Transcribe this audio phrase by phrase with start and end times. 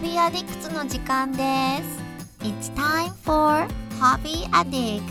[0.00, 1.38] Hobby Addicts の時間で
[1.82, 3.66] す It's time for
[4.00, 5.02] Hobby Addicts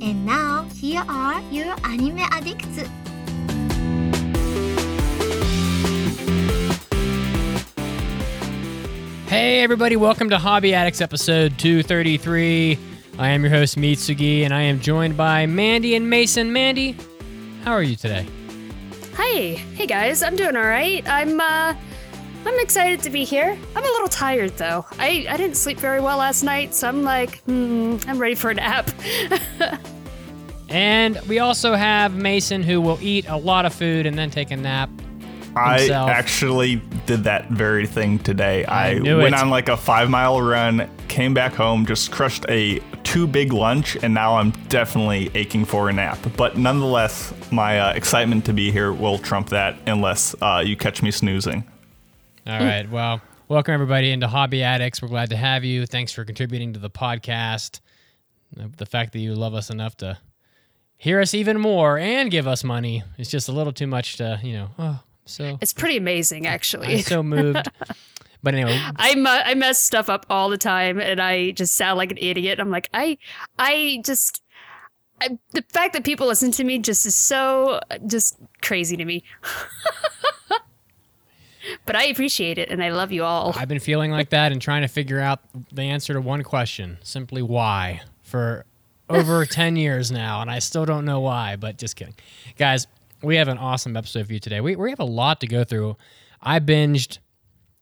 [0.00, 2.84] And now here are your anime addicts
[9.28, 12.78] Hey, everybody, welcome to Hobby Addicts episode 233.
[13.18, 16.52] I am your host, Mitsugi, and I am joined by Mandy and Mason.
[16.52, 16.96] Mandy,
[17.64, 18.26] how are you today?
[19.16, 19.32] Hi,
[19.76, 21.06] hey guys, I'm doing all right.
[21.06, 21.74] I'm uh,
[22.45, 23.57] I'm excited to be here.
[23.75, 24.85] I'm a little tired though.
[24.99, 28.49] I I didn't sleep very well last night, so I'm like, hmm, I'm ready for
[28.49, 28.89] a nap.
[30.73, 34.49] And we also have Mason, who will eat a lot of food and then take
[34.49, 34.89] a nap.
[35.55, 38.65] I actually did that very thing today.
[38.65, 39.41] I I, knew went it.
[39.41, 43.95] on like a five mile run, came back home, just crushed a too big lunch,
[44.01, 46.17] and now I'm definitely aching for a nap.
[46.35, 51.03] But nonetheless, my uh, excitement to be here will trump that unless uh, you catch
[51.03, 51.65] me snoozing.
[52.45, 55.01] All right, well, welcome everybody into Hobby Addicts.
[55.01, 55.85] We're glad to have you.
[55.85, 57.79] Thanks for contributing to the podcast.
[58.51, 60.17] The fact that you love us enough to
[60.97, 64.39] hear us even more and give us money is just a little too much to,
[64.43, 67.01] you know, oh, so it's pretty amazing, I'm actually.
[67.01, 67.69] so moved.
[68.43, 71.97] But anyway, I mu- I mess stuff up all the time, and I just sound
[71.97, 72.59] like an idiot.
[72.59, 73.17] I'm like, I
[73.57, 74.43] I just.
[75.21, 79.23] I, the fact that people listen to me just is so just crazy to me.
[81.85, 83.53] but I appreciate it, and I love you all.
[83.55, 85.39] I've been feeling like that and trying to figure out
[85.71, 88.65] the answer to one question simply why for
[89.09, 90.41] over 10 years now.
[90.41, 92.15] And I still don't know why, but just kidding.
[92.57, 92.87] Guys,
[93.21, 94.61] we have an awesome episode for you today.
[94.61, 95.97] We, we have a lot to go through.
[96.41, 97.19] I binged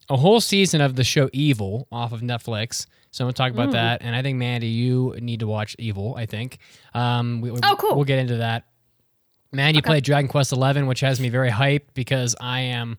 [0.08, 2.86] a whole season of the show Evil off of Netflix.
[3.10, 4.02] So I'm going to talk about that.
[4.02, 6.58] And I think, Mandy, you need to watch Evil, I think.
[6.94, 7.94] Um, we, we- Oh, cool.
[7.94, 8.64] We'll get into that.
[9.52, 12.96] Man, Mandy played Dragon Quest XI, which has me very hyped because I am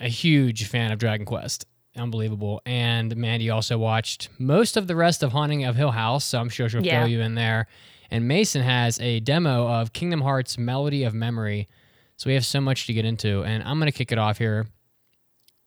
[0.00, 1.66] a huge fan of Dragon Quest.
[1.96, 2.60] Unbelievable.
[2.64, 6.48] And Mandy also watched most of the rest of Haunting of Hill House, so I'm
[6.48, 7.00] sure she'll Yeah.
[7.00, 7.66] fill you in there.
[8.10, 11.68] And Mason has a demo of Kingdom Hearts Melody of Memory.
[12.16, 13.42] So we have so much to get into.
[13.44, 14.66] And I'm going to kick it off here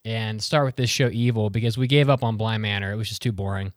[0.03, 2.91] and start with this show Evil because we gave up on Bly Manor.
[2.91, 3.73] It was just too boring.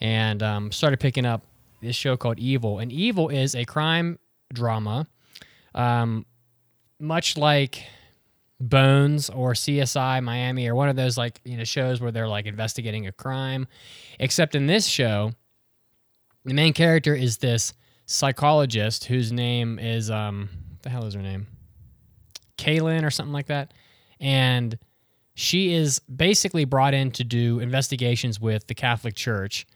[0.00, 1.42] And um, started picking up
[1.82, 2.78] this show called Evil.
[2.78, 4.18] And Evil is a crime
[4.52, 5.06] drama,
[5.74, 6.24] um,
[6.98, 7.84] much like
[8.58, 12.46] Bones or CSI Miami or one of those like you know shows where they're like
[12.46, 13.66] investigating a crime.
[14.18, 15.32] Except in this show,
[16.44, 17.74] the main character is this
[18.06, 21.46] psychologist whose name is um what the hell is her name?
[22.56, 23.74] Kaylin or something like that.
[24.20, 24.78] And
[25.34, 29.66] she is basically brought in to do investigations with the Catholic Church.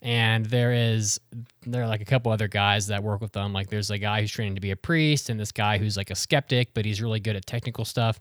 [0.00, 1.20] And there is
[1.66, 3.52] there are like a couple other guys that work with them.
[3.52, 6.10] Like there's a guy who's training to be a priest, and this guy who's like
[6.10, 8.18] a skeptic, but he's really good at technical stuff.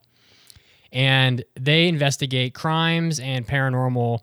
[0.92, 4.20] And they investigate crimes and paranormal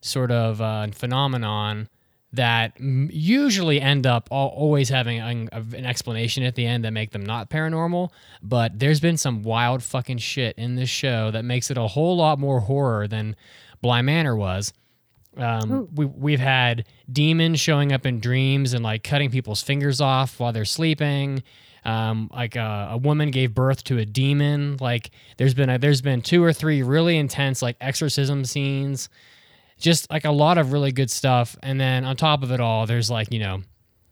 [0.00, 1.88] sort of uh, phenomenon
[2.32, 7.12] that usually end up all, always having an, an explanation at the end that make
[7.12, 8.10] them not paranormal.
[8.42, 12.16] But there's been some wild fucking shit in this show that makes it a whole
[12.16, 13.36] lot more horror than
[13.80, 14.72] Bly Manor was.
[15.36, 20.38] Um, we, we've had demons showing up in dreams and like cutting people's fingers off
[20.38, 21.42] while they're sleeping.
[21.84, 24.78] Um, like a, a woman gave birth to a demon.
[24.80, 29.10] Like there's been a, there's been two or three really intense like exorcism scenes
[29.78, 31.56] just like a lot of really good stuff.
[31.62, 33.62] And then on top of it all, there's like, you know,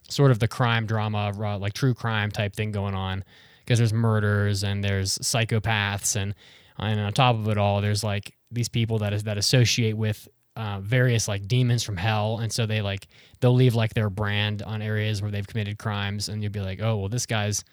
[0.08, 3.24] sort of the crime drama, uh, like true crime type thing going on
[3.60, 6.16] because there's murders and there's psychopaths.
[6.16, 6.34] And,
[6.78, 10.28] and on top of it all, there's like these people that is, that associate with
[10.62, 12.38] uh, various like demons from hell.
[12.38, 13.08] And so they like,
[13.40, 16.28] they'll leave like their brand on areas where they've committed crimes.
[16.28, 17.64] And you'll be like, oh, well, this guy's,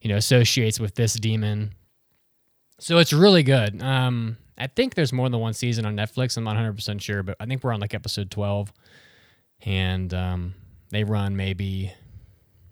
[0.00, 1.74] you know, associates with this demon.
[2.78, 3.82] So it's really good.
[3.82, 6.38] Um, I think there's more than one season on Netflix.
[6.38, 8.72] I'm not 100% sure, but I think we're on like episode 12.
[9.66, 10.54] And um,
[10.88, 11.92] they run maybe,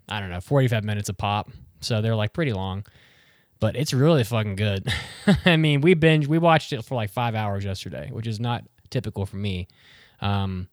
[0.07, 1.51] I don't know, 45 minutes a pop.
[1.81, 2.87] So they're like pretty long.
[3.59, 4.91] But it's really fucking good.
[5.45, 8.63] I mean, we binge, we watched it for like five hours yesterday, which is not
[8.89, 9.67] typical for me.
[10.21, 10.67] Um,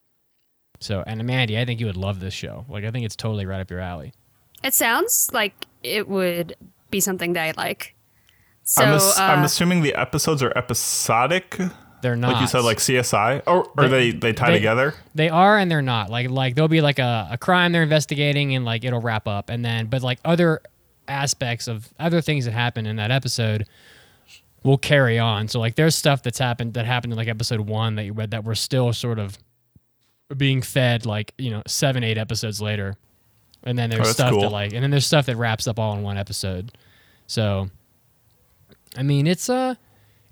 [0.80, 2.66] so, and Mandy, I think you would love this show.
[2.68, 4.12] Like, I think it's totally right up your alley.
[4.62, 6.56] It sounds like it would
[6.90, 7.94] be something that I like.
[8.64, 11.56] So I'm, ass- I'm uh, assuming the episodes are episodic,
[12.02, 12.32] They're not.
[12.32, 14.94] like you said, like CSI, or or They- they they tie they- together.
[15.14, 16.10] They are and they're not.
[16.10, 19.50] Like like there'll be like a, a crime they're investigating and like it'll wrap up
[19.50, 20.60] and then but like other
[21.06, 23.66] aspects of other things that happen in that episode
[24.66, 25.48] will carry on.
[25.48, 28.32] So like there's stuff that's happened that happened in like episode one that you read
[28.32, 29.38] that we're still sort of
[30.36, 32.96] being fed like, you know, seven, eight episodes later.
[33.62, 35.96] And then there's Oh, stuff that like and then there's stuff that wraps up all
[35.96, 36.72] in one episode.
[37.26, 37.70] So
[38.96, 39.76] I mean it's uh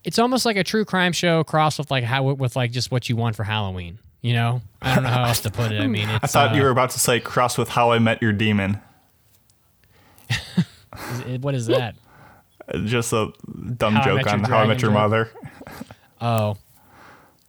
[0.03, 3.09] it's almost like a true crime show crossed with like how with like just what
[3.09, 3.99] you want for Halloween.
[4.21, 5.81] You know, I don't know how else to put it.
[5.81, 7.99] I mean, it's, I thought uh, you were about to say cross with How I
[7.99, 8.81] Met Your Demon.
[11.41, 11.95] what is that?
[12.85, 13.33] Just a
[13.77, 14.91] dumb How joke on How I Met Your.
[14.91, 15.31] Mother.
[16.21, 16.57] Oh,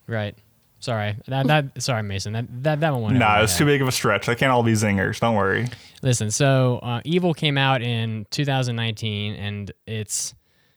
[0.06, 0.36] right.
[0.80, 2.34] Sorry, that that sorry, Mason.
[2.34, 3.18] That that that one went.
[3.18, 4.26] Nah, it's too big of a stretch.
[4.26, 5.20] They can't all be zingers.
[5.20, 5.68] Don't worry.
[6.02, 10.36] Listen, so uh, Evil came out in 2019, and it's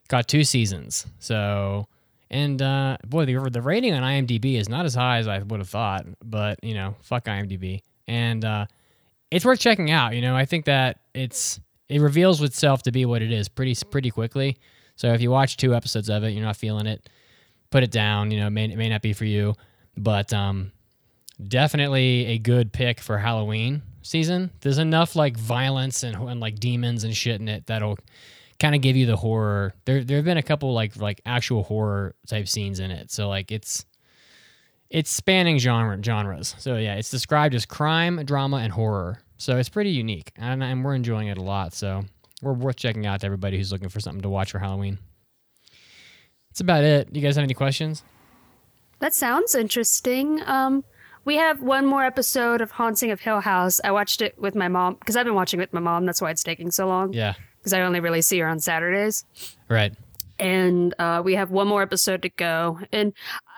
[0.09, 1.07] got two seasons.
[1.19, 1.89] So,
[2.31, 5.61] and uh, boy, the the rating on IMDb is not as high as I would
[5.61, 6.07] have thought.
[6.25, 8.67] But you know, fuck IMDb, and uh,
[9.31, 10.15] it's worth checking out.
[10.15, 13.77] You know, I think that it's it reveals itself to be what it is pretty
[13.91, 14.59] pretty quickly.
[14.97, 17.09] So if you watch two episodes of it, you're not feeling it,
[17.71, 18.31] put it down.
[18.31, 19.55] You know, it may it may not be for you,
[19.97, 20.73] but um,
[21.47, 24.51] definitely a good pick for Halloween season.
[24.61, 27.99] There's enough like violence and, and like demons and shit in it that'll
[28.59, 29.75] kind of give you the horror.
[29.85, 33.11] There there have been a couple like like actual horror type scenes in it.
[33.11, 33.85] So like it's
[34.91, 36.55] it's spanning genre genres.
[36.59, 39.21] So yeah, it's described as crime, drama, and horror.
[39.39, 41.73] So it's pretty unique, and, and we're enjoying it a lot.
[41.73, 42.05] So
[42.43, 44.99] we're worth checking out to everybody who's looking for something to watch for Halloween.
[46.51, 47.09] That's about it.
[47.13, 48.03] You guys have any questions?
[48.99, 50.43] That sounds interesting.
[50.45, 50.85] Um,
[51.25, 53.81] we have one more episode of Haunting of Hill House.
[53.85, 56.05] I watched it with my mom because I've been watching it with my mom.
[56.05, 57.13] That's why it's taking so long.
[57.13, 57.35] Yeah.
[57.59, 59.25] Because I only really see her on Saturdays.
[59.69, 59.93] Right.
[60.39, 62.79] And uh, we have one more episode to go.
[62.93, 63.13] And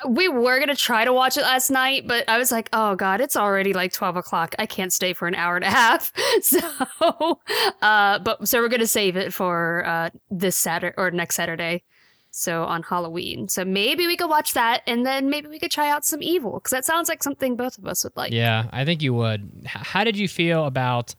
[0.09, 3.21] we were gonna try to watch it last night, but I was like, "Oh God,
[3.21, 4.55] it's already like twelve o'clock.
[4.59, 6.13] I can't stay for an hour and a half."
[6.43, 7.41] So,
[7.83, 11.83] uh, but so we're gonna save it for uh, this Saturday or next Saturday.
[12.31, 13.49] So on Halloween.
[13.49, 16.55] So maybe we could watch that, and then maybe we could try out some Evil
[16.55, 18.33] because that sounds like something both of us would like.
[18.33, 19.67] Yeah, I think you would.
[19.67, 21.15] How did you feel about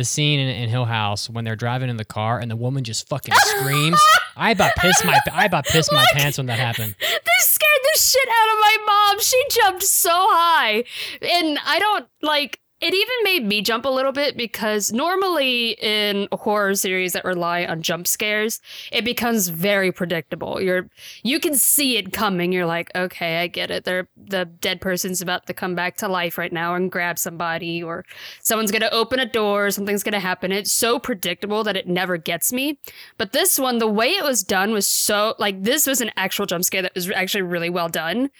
[0.00, 2.82] the scene in, in Hill House when they're driving in the car and the woman
[2.84, 4.00] just fucking screams?
[4.36, 6.94] I about pissed my I about pissed my pants when that happened.
[6.98, 9.20] This scared the shit out of my mom.
[9.20, 10.84] She jumped so high.
[11.20, 16.28] And I don't like it even made me jump a little bit because normally in
[16.32, 18.60] horror series that rely on jump scares,
[18.90, 20.60] it becomes very predictable.
[20.62, 20.88] You're
[21.22, 22.52] you can see it coming.
[22.52, 23.84] You're like, okay, I get it.
[23.84, 27.82] They're the dead person's about to come back to life right now and grab somebody,
[27.82, 28.04] or
[28.40, 30.50] someone's gonna open a door, something's gonna happen.
[30.50, 32.78] It's so predictable that it never gets me.
[33.18, 36.46] But this one, the way it was done was so like this was an actual
[36.46, 38.30] jump scare that was actually really well done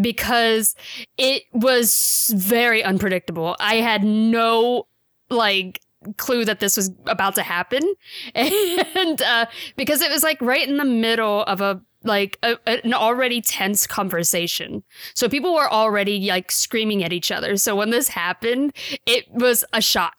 [0.00, 0.74] because
[1.16, 3.56] it was very unpredictable.
[3.60, 4.86] I had no
[5.28, 5.80] like
[6.16, 7.82] clue that this was about to happen
[8.34, 9.44] and uh
[9.76, 13.86] because it was like right in the middle of a like a, an already tense
[13.86, 14.82] conversation.
[15.14, 17.56] So people were already like screaming at each other.
[17.56, 18.72] So when this happened
[19.06, 20.14] it was a shock.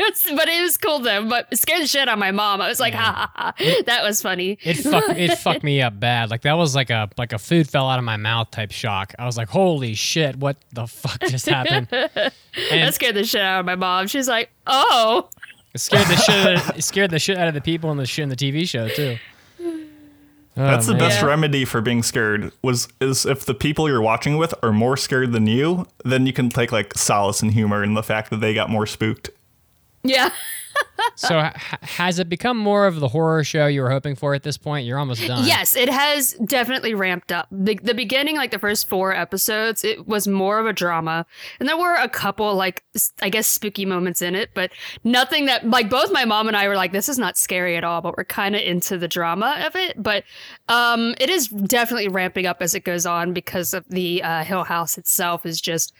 [0.00, 1.26] Was- but it was cool though.
[1.28, 2.60] But scared the shit out of my mom.
[2.60, 3.82] I was like ha ha ha.
[3.86, 4.58] That was funny.
[4.62, 6.30] It fucked it fucked me up bad.
[6.30, 9.14] Like that was like a like a food fell out of my mouth type shock.
[9.18, 11.88] I was like, holy shit, what the fuck just happened?
[11.90, 14.06] that scared the shit out of my mom.
[14.06, 15.28] She's like oh.
[15.72, 18.24] It scared the shit it scared the shit out of the people in the shit
[18.24, 19.16] in the TV show too.
[20.60, 21.00] Oh, That's the man.
[21.00, 21.26] best Yeah.
[21.28, 22.52] remedy for being scared.
[22.62, 26.32] Was is if the people you're watching with are more scared than you, then you
[26.32, 29.30] can take like solace and humor in the fact that they got more spooked.
[30.02, 30.30] Yeah
[31.14, 34.42] So ha- has it become more of the horror show you were hoping for at
[34.42, 34.86] this point?
[34.86, 35.46] You're almost done.
[35.46, 37.48] Yes, it has definitely ramped up.
[37.50, 41.26] The, the beginning, like the first four episodes, it was more of a drama.
[41.58, 42.84] And there were a couple, like,
[43.22, 44.72] I guess, spooky moments in it, but
[45.04, 47.84] nothing that, like, both my mom and I were like, this is not scary at
[47.84, 50.02] all, but we're kind of into the drama of it.
[50.02, 50.24] But
[50.68, 54.64] um, it is definitely ramping up as it goes on because of the uh, Hill
[54.64, 55.92] House itself is just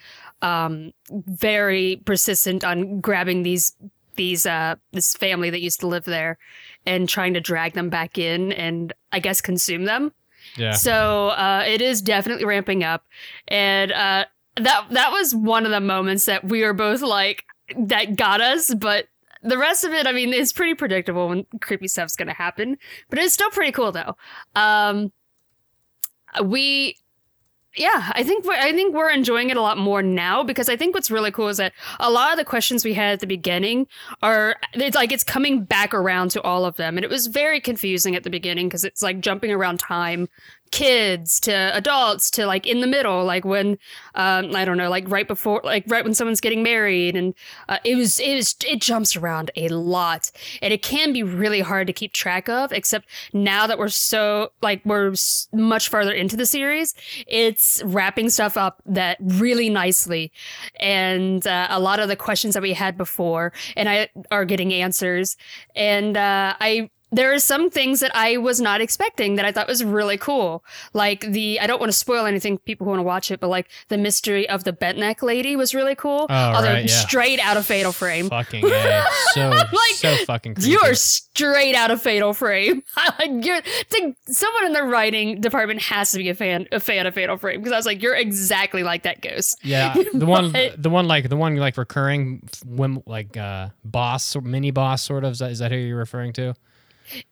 [0.42, 3.74] um, very persistent on grabbing these
[4.16, 6.36] these uh this family that used to live there
[6.84, 10.12] and trying to drag them back in and I guess consume them.
[10.56, 10.72] Yeah.
[10.72, 13.06] So uh it is definitely ramping up.
[13.48, 14.24] And uh
[14.56, 17.44] that that was one of the moments that we were both like
[17.76, 19.06] that got us, but
[19.42, 22.76] the rest of it, I mean, it's pretty predictable when creepy stuff's gonna happen.
[23.08, 24.16] But it's still pretty cool though.
[24.54, 25.12] Um
[26.44, 26.96] we
[27.76, 30.76] yeah, I think we're, I think we're enjoying it a lot more now because I
[30.76, 33.26] think what's really cool is that a lot of the questions we had at the
[33.28, 33.86] beginning
[34.22, 37.60] are it's like it's coming back around to all of them, and it was very
[37.60, 40.28] confusing at the beginning because it's like jumping around time,
[40.70, 43.78] kids to adults to like in the middle, like when
[44.14, 47.34] um, I don't know, like right before, like right when someone's getting married, and
[47.68, 50.30] uh, it was it was it jumps around a lot,
[50.62, 52.72] and it can be really hard to keep track of.
[52.72, 55.14] Except now that we're so like we're
[55.52, 56.94] much farther into the series,
[57.26, 60.32] it's wrapping stuff up that really nicely,
[60.78, 64.72] and uh, a lot of the questions that we had before, and I are getting
[64.72, 65.36] answers,
[65.74, 69.66] and uh, I there are some things that I was not expecting that I thought
[69.68, 70.64] was really cool.
[70.92, 73.48] Like the, I don't want to spoil anything, people who want to watch it, but
[73.48, 76.26] like the mystery of the bent neck lady was really cool.
[76.28, 76.94] Oh, Although right, yeah.
[76.94, 78.28] straight out of Fatal Frame.
[78.28, 79.04] Fucking A.
[79.34, 80.70] So, Like, so fucking creepy.
[80.70, 82.82] You are straight out of Fatal Frame.
[83.18, 87.06] Like, you're, to, someone in the writing department has to be a fan, a fan
[87.06, 89.58] of Fatal Frame because I was like, you're exactly like that ghost.
[89.62, 92.42] Yeah, the one, the one like the one like recurring,
[93.06, 95.32] like uh boss or mini boss sort of.
[95.32, 96.54] Is that, is that who you're referring to?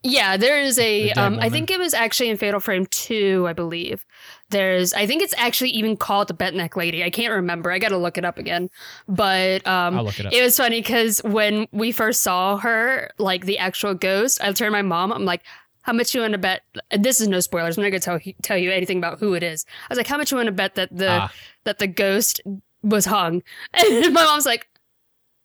[0.02, 1.10] Yeah, there is a.
[1.12, 4.04] Um, I think it was actually in Fatal Frame Two, I believe.
[4.50, 7.04] There's, I think it's actually even called the Bentneck Lady.
[7.04, 7.70] I can't remember.
[7.70, 8.70] I got to look it up again.
[9.06, 10.32] But um, I'll look it up.
[10.32, 14.56] It was funny because when we first saw her, like the actual ghost, I turned
[14.58, 15.12] to my mom.
[15.12, 15.42] I'm like,
[15.82, 16.62] "How much you want to bet?"
[16.98, 17.76] This is no spoilers.
[17.76, 19.66] I'm not gonna tell tell you anything about who it is.
[19.82, 21.32] I was like, "How much you want to bet that the Ah.
[21.64, 22.40] that the ghost
[22.82, 23.42] was hung?"
[23.74, 24.66] And my mom's like,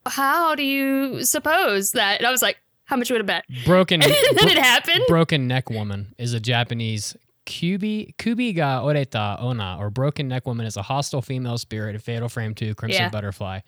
[0.05, 4.01] "How do you suppose that?" And I was like, "How much want to bet?" Broken,
[4.03, 5.03] And then it happened.
[5.07, 10.65] broken neck woman is a Japanese kubi kubi ga oreta ona or broken neck woman
[10.65, 13.09] is a hostile female spirit in Fatal Frame 2 Crimson Yeah.
[13.09, 13.59] Butterfly,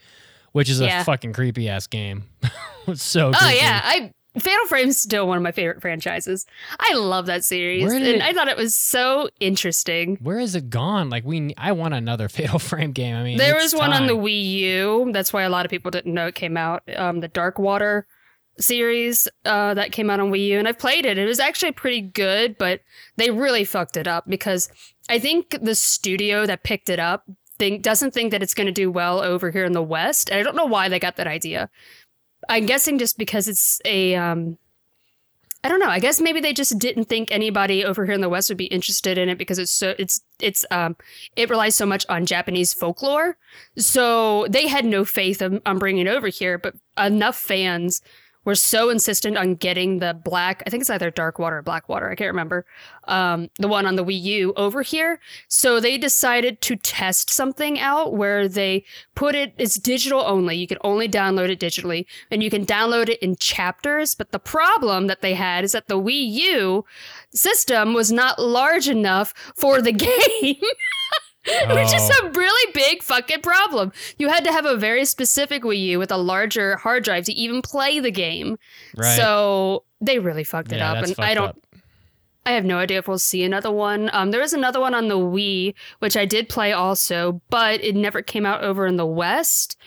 [0.53, 1.03] which is a Yeah.
[1.03, 2.23] fucking creepy ass game.
[2.93, 3.55] so Oh creepy.
[3.57, 6.45] yeah, I Fatal Frame's still one of my favorite franchises.
[6.77, 10.17] I love that series, and it- I thought it was so interesting.
[10.21, 11.09] Where is it gone?
[11.09, 13.15] Like we, I want another Fatal Frame game.
[13.15, 14.13] I mean, There was one on the.
[14.17, 15.09] Wii U.
[15.13, 16.83] That's why a lot of people didn't know it came out.
[16.97, 18.07] Um, the Dark Water
[18.59, 21.17] series uh, that came out on Wii U, and I've played it.
[21.17, 22.81] It was actually pretty good, but
[23.17, 24.69] they really fucked it up because
[25.09, 28.73] I think the studio that picked it up think doesn't think that it's going to
[28.73, 30.29] do well over here in the West.
[30.29, 31.69] And I don't know why they got that idea.
[32.49, 34.57] I'm guessing just because it's a um,
[35.63, 35.89] I don't know.
[35.89, 38.65] I guess maybe they just didn't think anybody over here in the West would be
[38.65, 40.95] interested in it because it's so it's it's um
[41.35, 43.37] it relies so much on Japanese folklore.
[43.75, 48.01] So they had no faith of, on bringing it over here, but enough fans
[48.45, 51.89] were so insistent on getting the black, I think it's either dark water or black
[51.89, 52.65] water, I can't remember,
[53.07, 55.19] um, the one on the Wii U over here.
[55.47, 58.85] So they decided to test something out where they
[59.15, 60.55] put it, it's digital only.
[60.55, 64.15] You can only download it digitally and you can download it in chapters.
[64.15, 66.85] But the problem that they had is that the Wii U
[67.33, 69.91] system was not large enough for the
[70.41, 70.61] game.
[71.69, 72.27] Which is Oh.
[72.27, 73.91] a really big fucking problem.
[74.17, 77.33] You had to have a very specific Wii U with a larger hard drive to
[77.33, 78.57] even play the game.
[78.95, 79.15] Right.
[79.15, 81.49] So they really fucked it yeah, up, and I don't.
[81.49, 81.57] up.
[82.47, 84.09] I have no idea if we'll see another one.
[84.13, 87.95] Um, there was another one on the Wii, which I did play also, but it
[87.95, 89.77] never came out over in the West.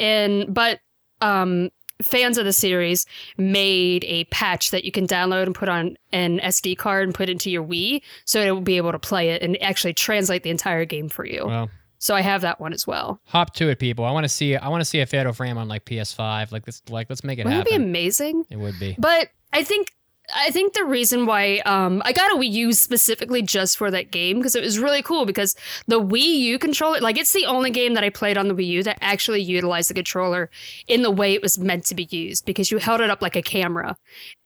[0.00, 0.80] And but
[1.20, 1.70] um,
[2.02, 3.06] fans of the series
[3.36, 7.28] made a patch that you can download and put on an SD card and put
[7.28, 10.50] into your Wii, so it will be able to play it and actually translate the
[10.50, 11.46] entire game for you.
[11.46, 13.20] Well, So I have that one as well.
[13.26, 14.04] hop to it, people.
[14.04, 14.56] I want to see.
[14.56, 16.52] I want to see a Fatal Frame on like PS5.
[16.52, 18.44] Like let's like let's make it Wouldn't it be amazing?
[18.50, 18.96] it would be.
[18.98, 19.92] But I think
[20.34, 24.12] I think the reason why um, I got a Wii U specifically just for that
[24.12, 25.56] game because it was really cool because
[25.88, 28.66] the Wii U controller, like it's the only game that I played on the Wii
[28.66, 30.48] U that actually utilized the controller
[30.86, 33.34] in the way it was meant to be used because you held it up like
[33.34, 33.96] a camera.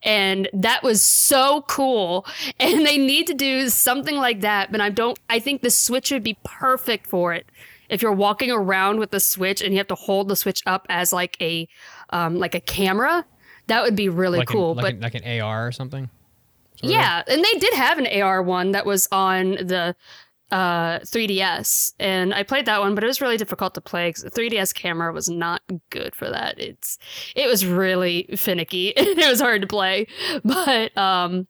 [0.02, 2.26] And that was so cool.
[2.58, 6.10] And they need to do something like that, but I don't I think the Switch
[6.10, 7.46] would be perfect for it.
[7.88, 10.86] If you're walking around with the Switch and you have to hold the Switch up
[10.88, 11.68] as like a
[12.10, 13.24] um, like a camera,
[13.66, 14.72] that would be really like cool.
[14.72, 16.08] An, like, but an, like an AR or something.
[16.82, 19.94] yeah, and they did have an AR one that was on the
[20.52, 24.22] uh 3DS, and I played that one, but it was really difficult to play because
[24.22, 26.58] the 3DS camera was not good for that.
[26.58, 26.98] It's
[27.34, 30.06] it was really finicky and it was hard to play,
[30.44, 31.46] but um.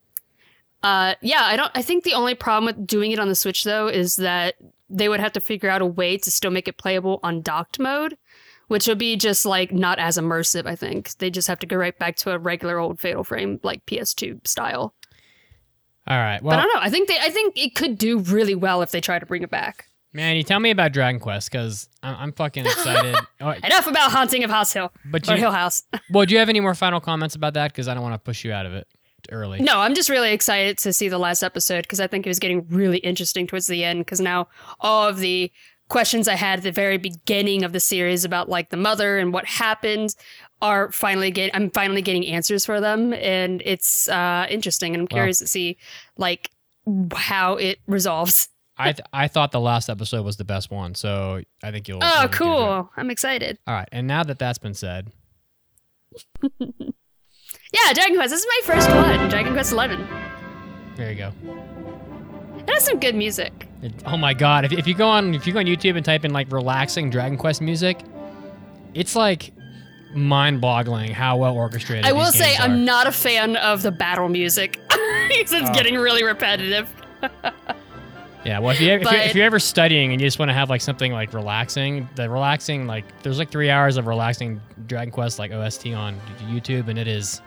[0.83, 1.73] Uh, yeah, I don't.
[1.75, 4.55] I think the only problem with doing it on the Switch though is that
[4.89, 7.79] they would have to figure out a way to still make it playable on docked
[7.79, 8.17] mode,
[8.69, 10.67] which would be just like not as immersive.
[10.67, 13.61] I think they just have to go right back to a regular old Fatal Frame
[13.63, 14.95] like PS2 style.
[16.09, 16.41] All right.
[16.43, 16.81] but I don't know.
[16.81, 17.19] I think they.
[17.19, 19.87] I think it could do really well if they try to bring it back.
[20.13, 23.17] man, you tell me about Dragon Quest because I'm, I'm fucking excited.
[23.41, 25.83] oh, Enough about haunting of House Hill but or you, Hill House.
[26.11, 27.73] well, do you have any more final comments about that?
[27.73, 28.87] Because I don't want to push you out of it
[29.33, 29.61] early.
[29.61, 32.39] no, I'm just really excited to see the last episode because I think it was
[32.39, 34.01] getting really interesting towards the end.
[34.01, 34.47] Because now
[34.79, 35.51] all of the
[35.89, 39.33] questions I had at the very beginning of the series about like the mother and
[39.33, 40.15] what happened
[40.63, 41.51] are finally get.
[41.55, 44.95] I'm finally getting answers for them, and it's uh, interesting.
[44.95, 45.17] And I'm Wow.
[45.23, 45.77] curious to see
[46.17, 46.51] like
[47.15, 48.49] how it resolves.
[48.79, 52.01] I th- I thought the last episode was the best one, so I think you'll.
[52.03, 52.39] Oh, you'll get into it.
[52.39, 52.91] cool!
[52.97, 53.59] I'm excited.
[53.67, 55.11] All right, and now that that's been said,
[56.43, 58.31] Yeah, Dragon Quest.
[58.31, 59.29] This is my first one.
[59.29, 60.07] Dragon Quest Eleven.
[60.97, 61.33] there you go.
[62.59, 63.67] It has some good music.
[63.87, 64.65] It, oh my god!
[64.65, 67.11] If, if you go on if you go on YouTube and type in like relaxing
[67.11, 68.01] Dragon Quest music,
[68.95, 69.53] it's like
[70.15, 72.05] mind-boggling how well orchestrated.
[72.07, 74.79] I will say I'm not a fan of the battle music.
[74.91, 75.73] it's Oh.
[75.75, 76.89] getting really repetitive.
[78.45, 80.55] Yeah, well, if you if, you're, if you're ever studying and you just want to
[80.55, 85.11] have like something like relaxing, the relaxing like there's like three hours of relaxing Dragon
[85.11, 87.43] Quest like OST on YouTube, and it is.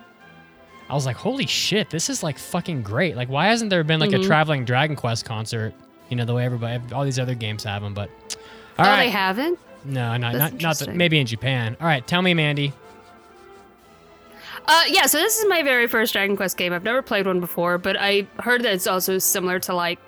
[0.89, 3.15] I was like, holy shit, this is like fucking great.
[3.15, 4.25] Like, why hasn't there been like a Mhm.
[4.25, 5.73] traveling Dragon Quest concert?
[6.09, 8.09] You know, the way everybody, all these other games have them, but.
[8.77, 9.59] all oh, right, they haven't?
[9.85, 11.77] no, no, That's not not the, maybe in Japan.
[11.79, 12.73] All right, tell me, Mandy.
[14.67, 16.73] Uh, yeah, so this is my very first Dragon Quest game.
[16.73, 19.99] I've never played one before, but I heard that it's also similar to like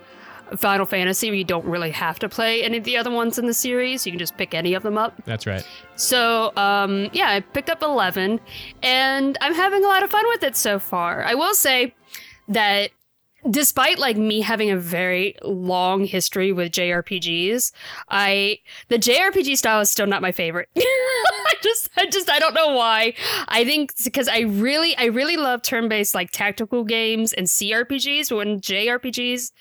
[0.57, 3.47] Final Fantasy, where you don't really have to play any of the other ones in
[3.47, 4.05] the series.
[4.05, 5.13] You can just pick any of them up.
[5.25, 5.65] That's right.
[5.95, 8.39] So, um, yeah, I picked up 11,
[8.83, 11.23] and I'm having a lot of fun with it so far.
[11.23, 11.95] I will say
[12.49, 12.91] that
[13.49, 17.71] despite like me having a very long history with JRPGs,
[18.09, 20.69] I the JRPG style is still not my favorite.
[20.77, 23.13] I just I just I don't know why.
[23.47, 28.37] I think because I really I really love turn-based like tactical games and CRPGs, but
[28.37, 29.51] when JRPGs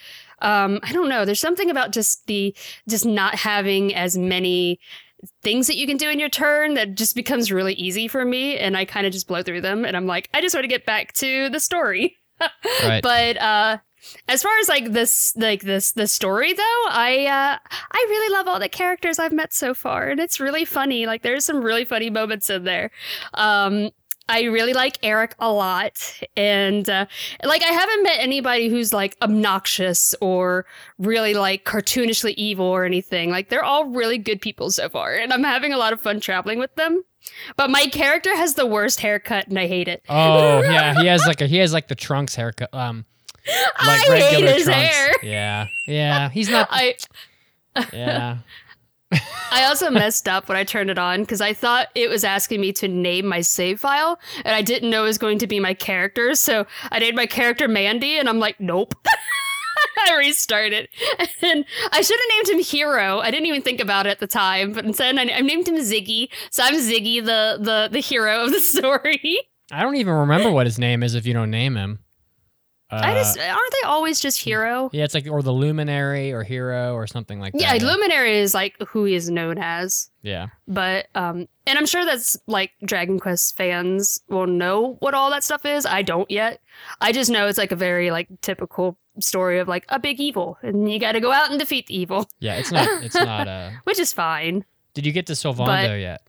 [0.42, 2.54] um I don't know, there's something about just the
[2.88, 4.78] just not having as many
[5.42, 8.56] things that you can do in your turn that just becomes really easy for me
[8.56, 10.68] and I kind of just blow through them and I'm like I just want to
[10.68, 12.19] get back to the story.
[12.82, 13.02] Right.
[13.02, 13.78] But uh
[14.28, 17.58] as far as like this like this the story though, I uh
[17.92, 21.06] I really love all the characters I've met so far and it's really funny.
[21.06, 22.90] Like there's some really funny moments in there.
[23.34, 23.90] Um
[24.30, 27.06] I really like Eric a lot and uh
[27.44, 30.64] like I haven't met anybody who's like obnoxious or
[30.98, 33.30] really like cartoonishly evil or anything.
[33.30, 36.20] Like they're all really good people so far and I'm having a lot of fun
[36.20, 37.02] traveling with them.
[37.56, 40.02] But my character has the worst haircut and I hate it.
[40.08, 42.72] Oh yeah, he has like a he has like the trunks haircut.
[42.72, 43.04] Um,
[43.46, 44.96] like I hate regular his trunks.
[44.96, 45.14] hair.
[45.22, 46.28] Yeah, yeah.
[46.30, 46.68] He's not.
[46.70, 46.94] I
[47.92, 48.38] yeah.
[49.52, 52.60] I also messed up when I turned it on because I thought it was asking
[52.60, 55.58] me to name my save file, and I didn't know it was going to be
[55.58, 56.34] my character.
[56.34, 58.94] So I named my character Mandy, and I'm like, nope.
[60.08, 60.88] I restarted,
[61.42, 63.18] and I should have named him Hero.
[63.18, 65.76] I didn't even think about it at the time, but instead I, I named him
[65.76, 66.28] Ziggy.
[66.50, 69.38] So I'm Ziggy, the the the hero of the story.
[69.72, 72.00] I don't even remember what his name is if you don't name him.
[72.92, 74.90] Uh, I just aren't they always just Hero?
[74.92, 77.60] yeah, it's like or the luminary or hero or something like that.
[77.60, 77.74] Yeah.
[77.84, 80.10] Luminary is like who he is known as.
[80.22, 85.30] Yeah, but um and i'm sure that's like dragon quest fans will know what all
[85.30, 86.60] that stuff is i don't yet
[87.00, 90.58] i just know it's like a very like typical story of like a big evil
[90.62, 92.56] and you got to go out and defeat the evil yeah.
[92.56, 93.02] It's not.
[93.04, 93.46] It's not.
[93.48, 96.22] Uh, which is fine did you get to Sylvando But- yet?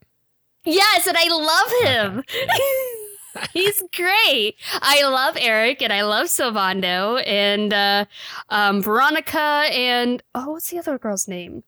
[0.64, 2.24] yes and i love him
[3.54, 4.56] he's great.
[4.82, 8.06] I love eric and i love Sylvando and uh
[8.50, 11.64] um veronica and oh what's the other girl's name?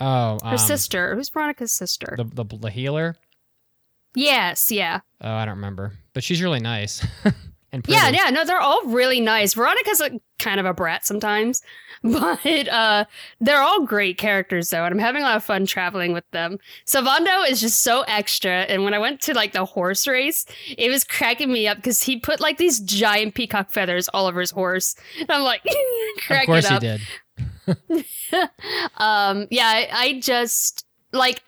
[0.00, 1.16] Oh, her um, sister.
[1.16, 2.14] Who's veronica's sister?
[2.16, 3.16] The, the the healer.
[4.14, 5.00] yes yeah.
[5.20, 7.04] Oh, I don't remember, but she's really nice
[7.72, 7.98] and pretty.
[7.98, 9.54] Yeah, yeah, no, they're all really nice.
[9.54, 11.62] Veronica's a kind of a brat sometimes,
[12.02, 13.04] but uh,
[13.40, 16.58] they're all great characters though, and I'm having a lot of fun traveling with them.
[16.84, 20.90] Savando is just so extra, and when I went to like the horse race, it
[20.90, 24.50] was cracking me up because he put like these giant peacock feathers all over his
[24.50, 25.62] horse, and I'm like,
[26.30, 26.80] of course he up.
[26.80, 27.00] did.
[28.96, 31.42] um, yeah, I, I just like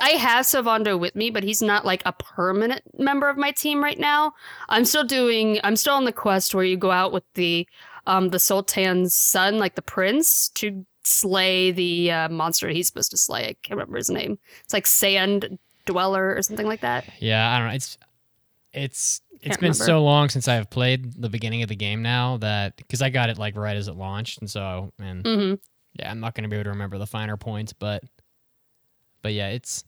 [0.00, 3.82] I have Savando with me, but he's not like a permanent member of my team
[3.82, 4.32] right now.
[4.68, 5.58] I'm still doing.
[5.64, 7.66] I'm still on the quest where you go out with the
[8.06, 13.16] um the Sultan's son, like the prince, to slay the uh, monster he's supposed to
[13.16, 13.42] slay.
[13.48, 14.38] I can't remember his name.
[14.62, 17.08] It's like Sand Dweller or something like that.
[17.18, 17.74] Yeah, I don't know.
[17.74, 17.98] It's
[18.72, 19.84] it's it's Can't been remember.
[19.84, 23.30] so long since I've played the beginning of the game now that because I got
[23.30, 25.54] it like right as it launched, and so and hmm
[25.98, 28.04] yeah, I'm not gonna be able to remember the finer points, but
[29.22, 29.84] but yeah, it's.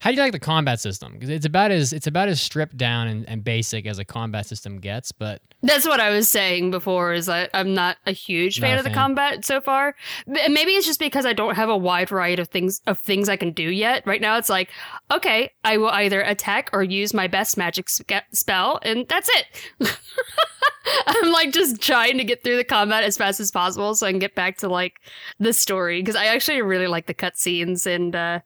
[0.00, 1.12] How do you like the combat system?
[1.14, 4.46] Because it's about as it's about as stripped down and, and basic as a combat
[4.46, 7.12] system gets, but That's what I was saying before.
[7.12, 9.94] Is that I'm not a huge fan of the combat so far.
[10.28, 13.28] M- Maybe it's just because I don't have a wide variety of things of things
[13.28, 14.06] I can do yet.
[14.06, 14.70] Right now, it's like,
[15.10, 19.98] okay, I will either attack or use my best magic spe- spell, and that's it.
[21.08, 24.10] I'm like just trying to get through the combat as fast as possible so I
[24.12, 24.94] can get back to like
[25.40, 28.40] the story because I actually really like the cutscenes and uh,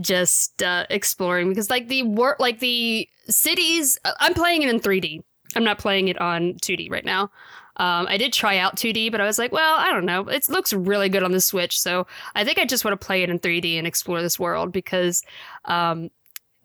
[0.00, 3.98] just uh, exploring because like the work like the cities.
[4.04, 5.22] uh, I'm playing it in 3D.
[5.56, 7.30] I'm not playing it on 2D right now.
[7.76, 10.28] Um, I did try out 2D, but I was like, well, I don't know.
[10.28, 13.22] It looks really good on the Switch, so I think I just want to play
[13.22, 15.22] it in 3D and explore this world because,
[15.64, 16.10] um,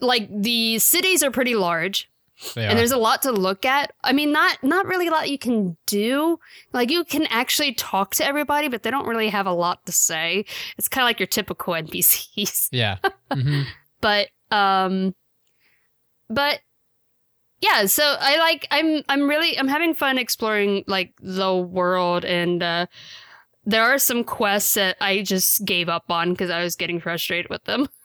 [0.01, 2.09] like the cities are pretty large
[2.53, 2.75] they and are.
[2.75, 3.93] there's a lot to look at.
[4.03, 6.39] I mean, not not really a lot you can do.
[6.73, 9.91] Like you can actually talk to everybody, but they don't really have a lot to
[9.91, 10.45] say.
[10.77, 12.97] It's kind of like your typical NPCs yeah.
[13.31, 13.63] hmm
[14.01, 15.15] but um
[16.29, 16.59] but
[17.61, 22.61] yeah, so I like I'm I'm really I'm having fun exploring like the world and
[22.61, 22.85] uh
[23.65, 27.49] there are some quests that I just gave up on because I was getting frustrated
[27.49, 27.87] with them.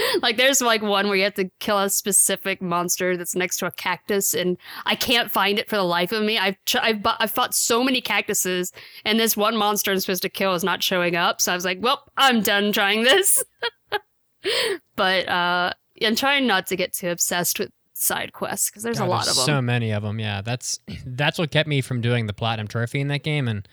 [0.22, 3.66] like there's like one where you have to kill a specific monster that's next to
[3.66, 6.38] a cactus and I can't find it for the life of me.
[6.38, 8.72] I've tr- I've, bu- I've fought so many cactuses
[9.04, 11.40] and this one monster I'm supposed to kill is not showing up.
[11.40, 13.44] So I was like, well, I'm done trying this.
[14.96, 19.06] but uh I'm trying not to get too obsessed with side quests because there's God,
[19.06, 19.44] a lot of them.
[19.44, 20.18] So many of them.
[20.18, 23.68] Yeah, that's that's what kept me from doing the platinum trophy in that game, and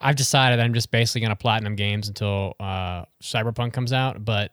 [0.00, 4.24] I've decided I'm just basically gonna platinum games until uh, Cyberpunk comes out.
[4.24, 4.52] But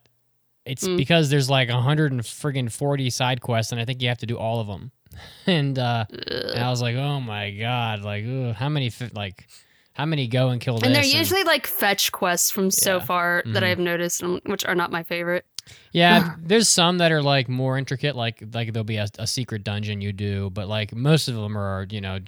[0.65, 0.97] it's Mm.
[0.97, 4.19] because there's like a hundred and friggin' forty side quests, and I think you have
[4.19, 4.91] to do all of them.
[5.47, 9.47] and uh, and I was like, oh my god, like ugh, how many fi- like
[9.93, 10.83] how many go and kill this?
[10.87, 13.03] and they're usually like fetch quests from so Yeah.
[13.03, 13.67] far that Mhm.
[13.67, 15.45] I've noticed, um, which are not my favorite.
[15.91, 19.63] Yeah, there's some that are like more intricate, like like there'll be a, a secret
[19.65, 22.19] dungeon you do, but like most of them are, you know,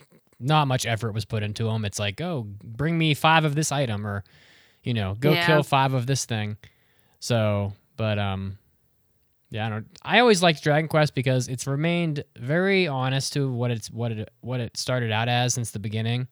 [0.41, 1.85] not much effort was put into them.
[1.85, 4.25] It's like, oh, bring me five of this item, or
[4.83, 5.45] you know, go Yeah.
[5.45, 6.57] kill five of this thing.
[7.21, 8.57] So, but um,
[9.53, 9.85] yeah, I don't.
[10.01, 14.29] I always liked Dragon Quest because it's remained very honest to what it's what it
[14.41, 16.27] what it started out as since the beginning.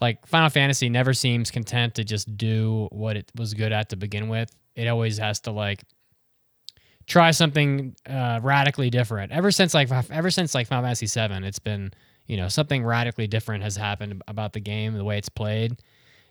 [0.00, 3.96] Like Final Fantasy never seems content to just do what it was good at to
[3.96, 4.50] begin with.
[4.74, 5.84] It always has to like
[7.06, 9.30] try something uh, radically different.
[9.30, 11.92] Ever since like ever since like Final Fantasy VII, it's been
[12.26, 15.80] you know something radically different has happened about the game, the way it's played,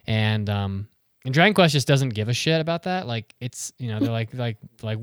[0.05, 0.89] and um,
[1.29, 3.05] and Dragon Quest just doesn't give a shit about that.
[3.05, 4.97] Like it's you know they're like like like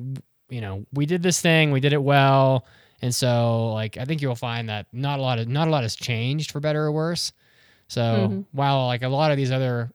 [0.50, 2.66] you know we did this thing, we did it well,
[3.00, 5.82] and so like I think you'll find that not a lot of not a lot
[5.82, 7.32] has changed for better or worse.
[7.88, 8.44] So Mhm.
[8.52, 9.92] while like a lot of these other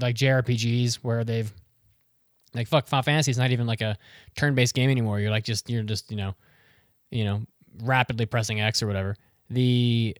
[0.00, 1.52] like JRPGs where they've
[2.54, 3.96] like fuck Final Fantasy is not even like a
[4.36, 5.18] turn-based game anymore.
[5.20, 6.34] You're like just you're just you know,
[7.10, 7.42] you know,
[7.82, 9.16] rapidly pressing X or whatever.
[9.50, 10.16] The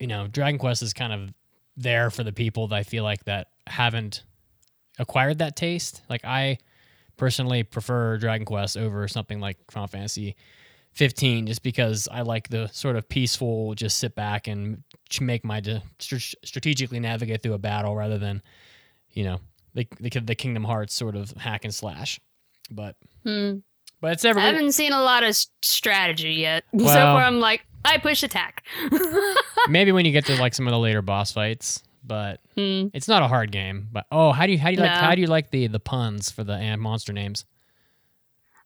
[0.00, 1.32] you know Dragon Quest is kind of
[1.76, 4.22] there for the people that I feel like that haven't
[4.98, 6.02] acquired that taste.
[6.08, 6.58] Like I
[7.16, 10.36] personally prefer Dragon Quest over something like Final Fantasy
[10.92, 14.82] 15 just because I like the sort of peaceful just sit back and
[15.20, 18.42] make my de- strategically navigate through a battle rather than
[19.10, 19.40] you know
[19.74, 22.18] the, the the Kingdom Hearts sort of hack and slash.
[22.70, 23.58] But Hmm.
[24.00, 26.64] but it's ever I haven't seen a lot of strategy yet.
[26.78, 28.64] so far, I'm like, I push attack.
[29.68, 32.86] maybe when you get to like some of the later boss fights, but Hmm.
[32.94, 33.88] it's not a hard game.
[33.92, 35.80] But oh, how do you how do you like how do you like the the
[35.80, 37.44] puns for the uh, monster names?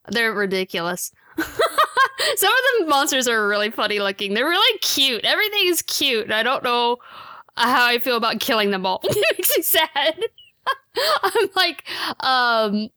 [0.08, 1.12] They're ridiculous.
[1.38, 4.34] Some of the monsters are really funny looking.
[4.34, 5.24] They're really cute.
[5.24, 6.30] Everything is cute.
[6.30, 6.98] I don't know
[7.56, 9.00] how I feel about killing them all.
[9.04, 10.18] it makes me sad.
[11.22, 11.84] I'm like,
[12.20, 12.88] um,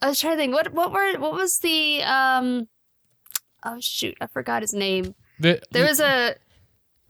[0.00, 0.54] I was trying to think.
[0.54, 2.68] What what were what was the um?
[3.64, 5.14] Oh shoot, I forgot his name.
[5.40, 6.36] The, There was a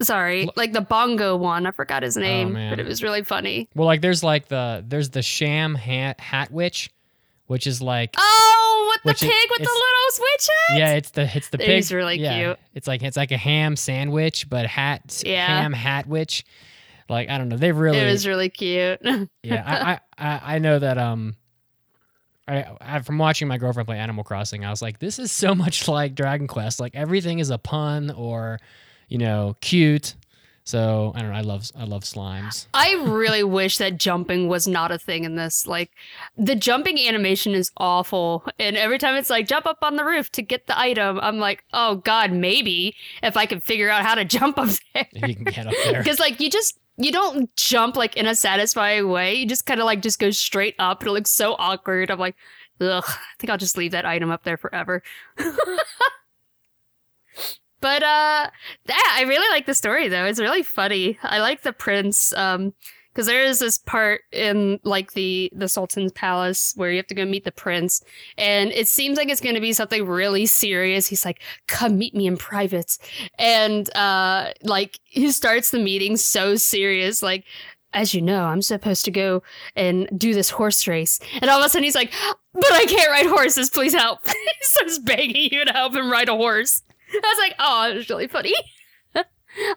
[0.05, 1.67] sorry, like the bongo one.
[1.67, 3.69] I forgot his name, Oh, but it was really funny.
[3.75, 6.91] well, like there's like the there's the sham hat hat witch,
[7.47, 10.79] which is like Oh, with the pig with the little switch hat.
[10.79, 11.79] yeah, it's the it's the It pig.
[11.79, 12.59] is really yeah, cute.
[12.75, 15.47] It's like it's like a ham sandwich, but hat Yeah.
[15.47, 16.45] ham hat witch.
[17.09, 18.99] Like I don't know, they really It was really cute.
[19.43, 21.37] yeah, I, I I I know that um,
[22.47, 25.55] I, I from watching my girlfriend play Animal Crossing, I was like, this is so
[25.55, 26.79] much like Dragon Quest.
[26.81, 28.59] Like everything is a pun or,
[29.09, 30.15] you know, cute.
[30.67, 31.37] So I don't know.
[31.37, 32.67] I love I love slimes.
[32.73, 35.67] I really wish that jumping was not a thing in this.
[35.67, 35.91] Like,
[36.39, 38.47] the jumping animation is awful.
[38.59, 41.39] And every time it's like, jump up on the roof to get the item, I'm
[41.39, 45.07] like, oh God, maybe if I could figure out how to jump up there.
[45.13, 45.99] If you can get up there.
[46.05, 49.35] Because, like, you just, you don't jump like in a satisfying way.
[49.35, 51.01] You just kind of like just go straight up.
[51.01, 52.11] And it looks so awkward.
[52.11, 52.37] I'm like,
[52.81, 55.03] ugh, I think I'll just leave that item up there forever.
[57.81, 58.51] But uh
[58.89, 60.25] yeah, I really like the story though.
[60.25, 61.19] It's really funny.
[61.23, 62.73] I like the prince um
[63.15, 67.15] because there is this part in like the the sultan's palace where you have to
[67.15, 68.03] go meet the prince
[68.37, 71.07] and it seems like it's going to be something really serious.
[71.07, 72.99] He's like come meet me in private.
[73.39, 77.45] And uh like he starts the meeting so serious like
[77.93, 79.41] as you know i'm supposed to go
[79.77, 81.21] and do this horse race.
[81.41, 82.13] And all of a sudden he's like
[82.53, 83.71] but i can't ride horses.
[83.71, 84.21] Please help.
[84.27, 86.83] He starts begging you to help him ride a horse
[87.25, 88.55] i was like oh it was really funny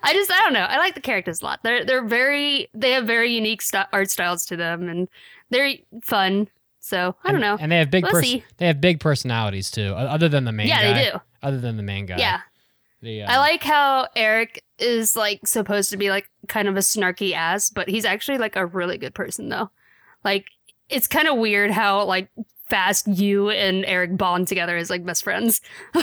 [0.04, 0.66] I just I don't know.
[0.68, 1.60] I like the characters a lot.
[1.62, 5.08] They're they're very they have very unique st- art styles to them, and
[5.52, 6.48] they're fun.
[6.80, 7.58] So I don't And- know.
[7.64, 10.66] And they have big We'll pers- they have big personalities too, other than the main
[10.68, 10.94] yeah, guy.
[11.04, 11.18] they do.
[11.44, 12.18] Other than the main guy.
[12.18, 12.40] Yeah,
[13.04, 16.80] The, uh, I like how Eric is like supposed to be like kind of a
[16.80, 19.70] snarky ass, but he's actually like a really good person though.
[20.24, 20.48] Like
[20.90, 22.30] it's kind of weird how like
[22.68, 25.62] fast you and Eric bond together as like best friends.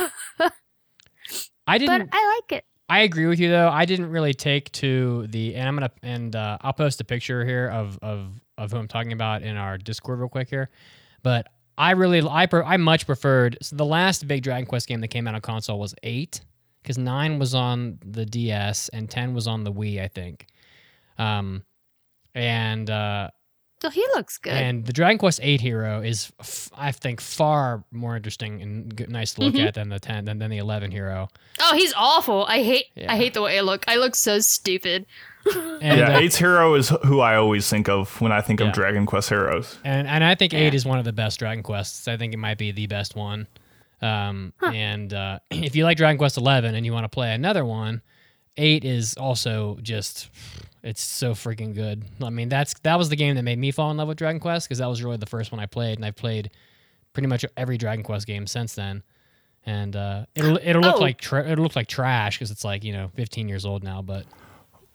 [1.67, 2.11] I didn't.
[2.13, 2.65] I like it.
[2.89, 3.69] I agree with you though.
[3.69, 7.45] I didn't really take to the, and I'm gonna and uh, I'll post a picture
[7.45, 10.69] here of of of who I'm talking about in our Discord real quick here.
[11.23, 11.49] But
[11.79, 15.09] I really, I pre- I much preferred so the last big Dragon Quest game that
[15.09, 16.43] came out on console was eight,
[16.83, 20.47] because nine was on the DS and ten was on the Wii, I think.
[21.19, 21.65] Um,
[22.35, 23.31] and uh,
[23.85, 24.55] So he looks good.
[24.55, 29.11] and the Dragon Quest Eight hero is, f- I think, far more interesting and good,
[29.11, 29.67] nice to look Mhm.
[29.67, 31.29] at than the ten than, than the eleven hero.
[31.61, 32.47] oh, he's awful.
[32.49, 32.87] I hate.
[32.95, 33.13] Yeah.
[33.13, 33.85] I hate the way I look.
[33.87, 35.05] I look so stupid.
[35.83, 38.69] And, yeah, uh, Eight's hero is who I always think of when I think Yeah.
[38.69, 39.77] of Dragon Quest heroes.
[39.85, 40.61] And and I think Yeah.
[40.61, 42.09] eight is one of the best Dragon Quests.
[42.09, 43.47] I think it might be the best one.
[44.01, 47.67] Um, And uh, if you like Dragon Quest eleven and you want to play another
[47.67, 48.01] one,
[48.57, 50.31] eight is also just
[50.85, 52.05] it's so freaking good.
[52.23, 54.39] I mean, that's that was the game that made me fall in love with Dragon
[54.41, 56.51] Quest because that was really the first one I played, and I've played
[57.13, 59.03] pretty much every Dragon Quest game since then.
[59.67, 61.01] And uh, it'll it'll look Oh.
[61.01, 64.03] like tra- it'll look like trash because it's like you know 15 years old now,
[64.03, 64.27] but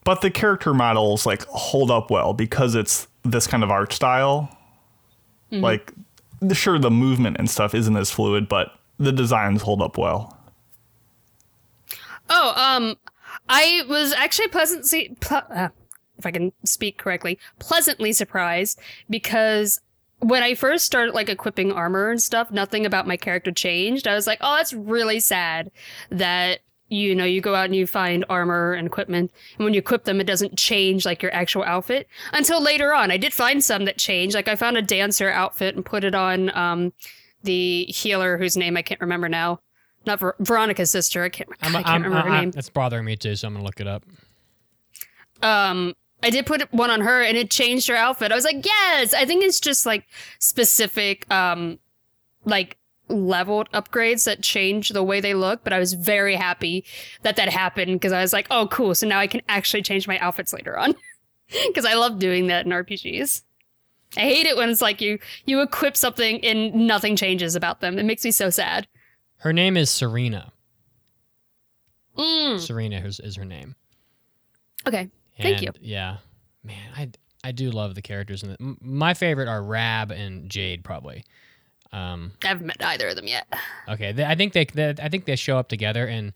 [0.04, 4.56] But the character models like hold up well because it's this kind of art style.
[5.52, 5.92] Like,
[6.54, 10.38] sure, the movement and stuff isn't as fluid, but the designs hold up well.
[12.30, 12.96] Oh, um,
[13.48, 15.70] I was actually pleasantly, ple- uh,
[16.20, 18.80] if I can speak correctly, pleasantly surprised
[19.10, 19.82] because
[20.20, 24.08] when I first started like equipping armor and stuff, nothing about my character changed.
[24.08, 25.72] I was like, oh, that's really sad
[26.12, 29.80] that you know you go out and you find armor and equipment, and when you
[29.80, 33.12] equip them, it doesn't change like your actual outfit until later on.
[33.12, 34.36] I did find some that changed.
[34.36, 36.92] Like I found a dancer outfit and put it on um
[37.44, 39.62] the healer whose name I can't remember now.
[40.06, 41.24] Not Ver- Veronica's sister.
[41.24, 41.50] I can't.
[41.62, 42.54] I'm, I can't I'm, remember her I'm- name.
[42.58, 44.04] it's bothering me too, so I'm gonna look it up.
[45.42, 48.32] um I did put one on her and it changed her outfit.
[48.32, 50.06] I was like, "Yes, I think it's just like
[50.40, 51.80] specific um
[52.46, 52.78] like
[53.08, 56.86] leveled upgrades that change the way they look, but I was very happy
[57.24, 58.96] that that happened because I was like, "Oh, cool.
[58.96, 60.96] So now I can actually change my outfits later on."
[61.74, 63.44] Cuz I love doing that in RPGs.
[64.18, 67.98] I hate it when it's like you you equip something and nothing changes about them.
[67.98, 68.88] It makes me so sad.
[69.38, 70.52] Her name is Serena.
[72.18, 72.60] Mm.
[72.60, 73.76] Serena is, is her name.
[74.86, 75.10] Okay.
[75.40, 75.72] Thank And, you.
[75.82, 76.18] Yeah,
[76.64, 77.10] man, I
[77.44, 78.60] I do love the characters in it.
[78.82, 81.24] My favorite are Rab and Jade, probably.
[81.92, 83.48] Um, I haven't met either of them yet.
[83.88, 86.34] okay, they, I think they, they I think they show up together, and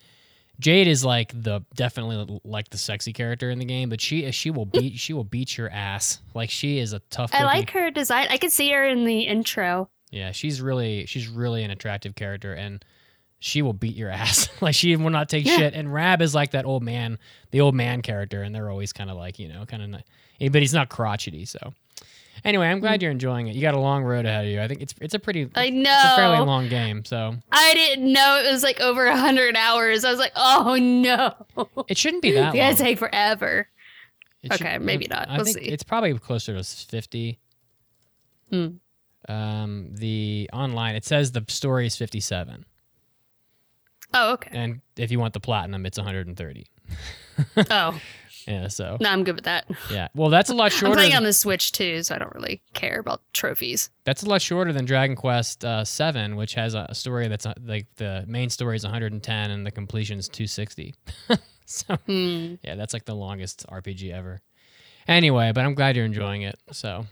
[0.60, 4.50] Jade is like the definitely like the sexy character in the game, but she she
[4.50, 6.20] will beat she will beat your ass.
[6.34, 7.32] Like she is a tough.
[7.34, 7.46] I cookie.
[7.46, 8.28] like her design.
[8.30, 9.90] I could see her in the intro.
[10.10, 12.84] Yeah, she's really she's really an attractive character and
[13.46, 14.48] she will beat your ass.
[14.62, 15.58] like she will not take Yeah.
[15.58, 15.74] shit.
[15.74, 17.20] And Rab is like that old man,
[17.52, 20.02] the old man character, and they're always kind of like you know, kind of,
[20.52, 21.44] but he's not crotchety.
[21.44, 21.74] So
[22.46, 22.82] anyway, I'm Mm.
[22.82, 23.56] glad you're enjoying it.
[23.56, 24.62] You got a long road ahead of you.
[24.62, 27.04] I think it's it's a pretty I know it's a fairly long game.
[27.04, 30.06] So I didn't know it was like over a hundred hours.
[30.06, 31.34] I was like, oh no,
[31.90, 32.56] it shouldn't be that long.
[32.56, 33.68] it's gonna take forever.
[34.42, 35.28] It should- okay, maybe not.
[35.30, 35.66] I We'll think see.
[35.66, 37.40] it's probably closer to 50.
[38.50, 38.68] Hmm.
[39.30, 42.66] Um, the online it says the story is 57,
[44.14, 44.52] Oh, okay.
[44.54, 46.66] and if you want the platinum, it's 130.
[47.72, 48.00] Oh,
[48.48, 49.66] Yeah, so no, I'm good with that.
[49.90, 50.10] yeah.
[50.14, 50.88] Well, that's a lot shorter.
[50.88, 53.90] I'm playing on the Switch too, so I don't really care about trophies.
[54.04, 57.54] That's a lot shorter than Dragon Quest uh, Seven, which has a, story that's uh,
[57.64, 60.94] like the main story is 110 and the completion is 260.
[61.66, 62.56] so Hmm.
[62.64, 64.42] yeah, that's like the longest RPG ever.
[65.08, 66.60] Anyway, but I'm glad you're enjoying it.
[66.74, 67.06] So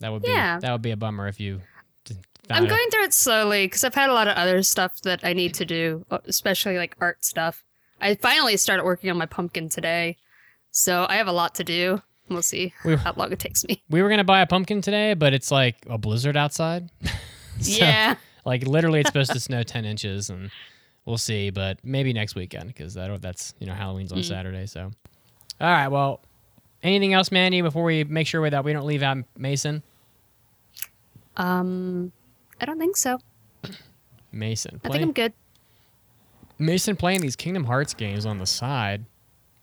[0.00, 0.58] that would be Yeah.
[0.60, 1.62] that would be a bummer if you.
[2.50, 5.00] D- I'm it- going through it slowly because I've had a lot of other stuff
[5.02, 7.64] that I need to do, especially like art stuff.
[8.00, 10.16] I finally started working on my pumpkin today,
[10.70, 12.02] so I have a lot to do.
[12.28, 13.82] We'll see We- how long it takes me.
[13.90, 16.90] We were gonna buy a pumpkin today, but it's like a blizzard outside.
[17.60, 18.14] So, yeah.
[18.46, 20.50] Like literally, it's supposed to snow 10 inches, and
[21.04, 21.50] we'll see.
[21.50, 24.24] But maybe next weekend because that that's you know Halloween's on Mm.
[24.24, 24.64] Saturday.
[24.64, 24.84] So,
[25.60, 25.88] all right.
[25.88, 26.22] Well,
[26.82, 27.60] anything else, Mandy?
[27.60, 29.82] Before we make sure that we don't leave out Mason.
[31.36, 32.12] Um,
[32.60, 33.18] I don't think so.
[34.32, 34.80] Mason.
[34.84, 35.32] I think I'm good.
[36.58, 39.04] Mason playing these Kingdom Hearts games on the side.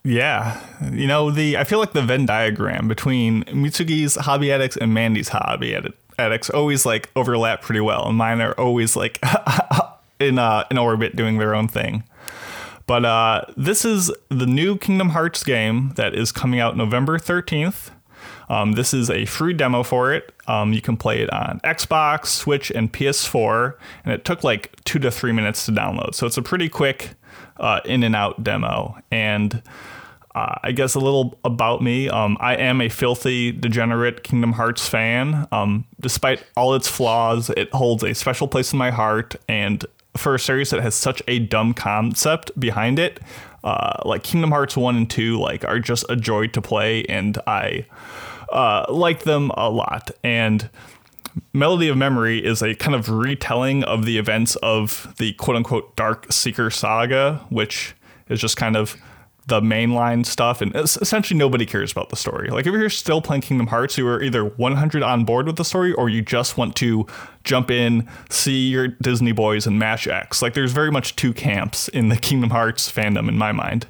[0.03, 0.59] Yeah,
[0.91, 5.29] you know the I feel like the Venn diagram between Mitsugi's hobby addicts and Mandy's
[5.29, 9.19] hobby edit- addicts always like overlap pretty well, and mine are always like
[10.19, 12.03] in uh, in orbit doing their own thing.
[12.85, 17.91] But uh, this is the new Kingdom Hearts game that is coming out November 13th.
[18.49, 20.33] Um, this is a free demo for it.
[20.47, 24.99] Um, you can play it on Xbox, Switch, and PS4, and it took like two
[24.99, 26.15] to three minutes to download.
[26.15, 27.11] So it's a pretty quick
[27.59, 28.97] uh, in and out demo.
[29.11, 29.61] And
[30.33, 32.09] uh, I guess a little about me.
[32.09, 35.47] Um, I am a filthy, degenerate Kingdom Hearts fan.
[35.51, 39.35] Um, despite all its flaws, it holds a special place in my heart.
[39.49, 39.85] And
[40.17, 43.19] for a series that has such a dumb concept behind it.
[43.63, 47.37] Uh, like Kingdom Hearts 1 and 2 like are just a joy to play and
[47.47, 47.85] I
[48.51, 50.11] uh, like them a lot.
[50.23, 50.69] And
[51.53, 55.95] Melody of Memory is a kind of retelling of the events of the quote unquote
[55.95, 57.95] Dark Seeker saga, which
[58.29, 58.97] is just kind of
[59.47, 60.61] the mainline stuff.
[60.61, 62.49] And essentially, nobody cares about the story.
[62.49, 65.63] Like, if you're still playing Kingdom Hearts, you are either 100 on board with the
[65.63, 67.07] story or you just want to
[67.45, 70.41] jump in, see your Disney boys, and mash X.
[70.41, 73.87] Like, there's very much two camps in the Kingdom Hearts fandom, in my mind.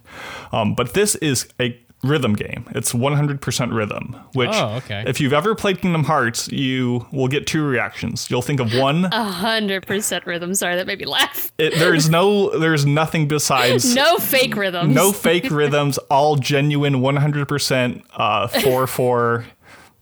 [0.51, 2.65] Um, but this is a rhythm game.
[2.75, 5.03] It's 100% rhythm, which Oh, okay.
[5.07, 8.29] if you've ever played Kingdom Hearts, you will get two reactions.
[8.29, 10.53] You'll think of one, hundred percent rhythm.
[10.55, 11.51] Sorry, that made me laugh.
[11.57, 14.93] it, there's no there's nothing besides No fake rhythms.
[14.93, 19.45] no fake rhythms, all genuine 100% uh 4/4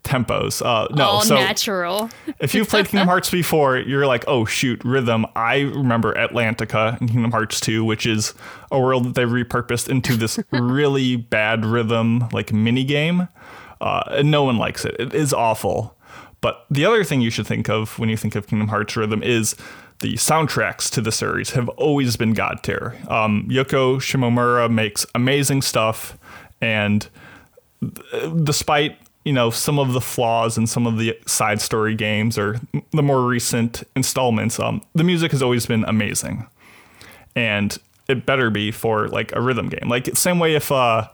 [0.06, 0.64] tempos.
[0.64, 2.08] Uh no, all so natural.
[2.38, 5.26] if you've played Kingdom Hearts before, you're like, oh shoot, rhythm.
[5.34, 8.34] I remember Atlantica in Kingdom Hearts 2, which is
[8.70, 13.28] a world that they repurposed into this really bad rhythm like mini game.
[13.80, 14.96] Uh, and no one likes it.
[14.98, 15.96] It is awful.
[16.40, 19.22] But the other thing you should think of when you think of Kingdom Hearts rhythm
[19.22, 19.56] is
[20.00, 22.96] the soundtracks to the series have always been god tier.
[23.08, 26.18] Um, Yoko Shimomura makes amazing stuff,
[26.60, 27.08] and
[28.42, 32.60] despite you know some of the flaws in some of the side story games or
[32.92, 36.46] the more recent installments, um, the music has always been amazing,
[37.34, 39.88] and it better be for like a rhythm game.
[39.88, 41.08] Like same way if uh,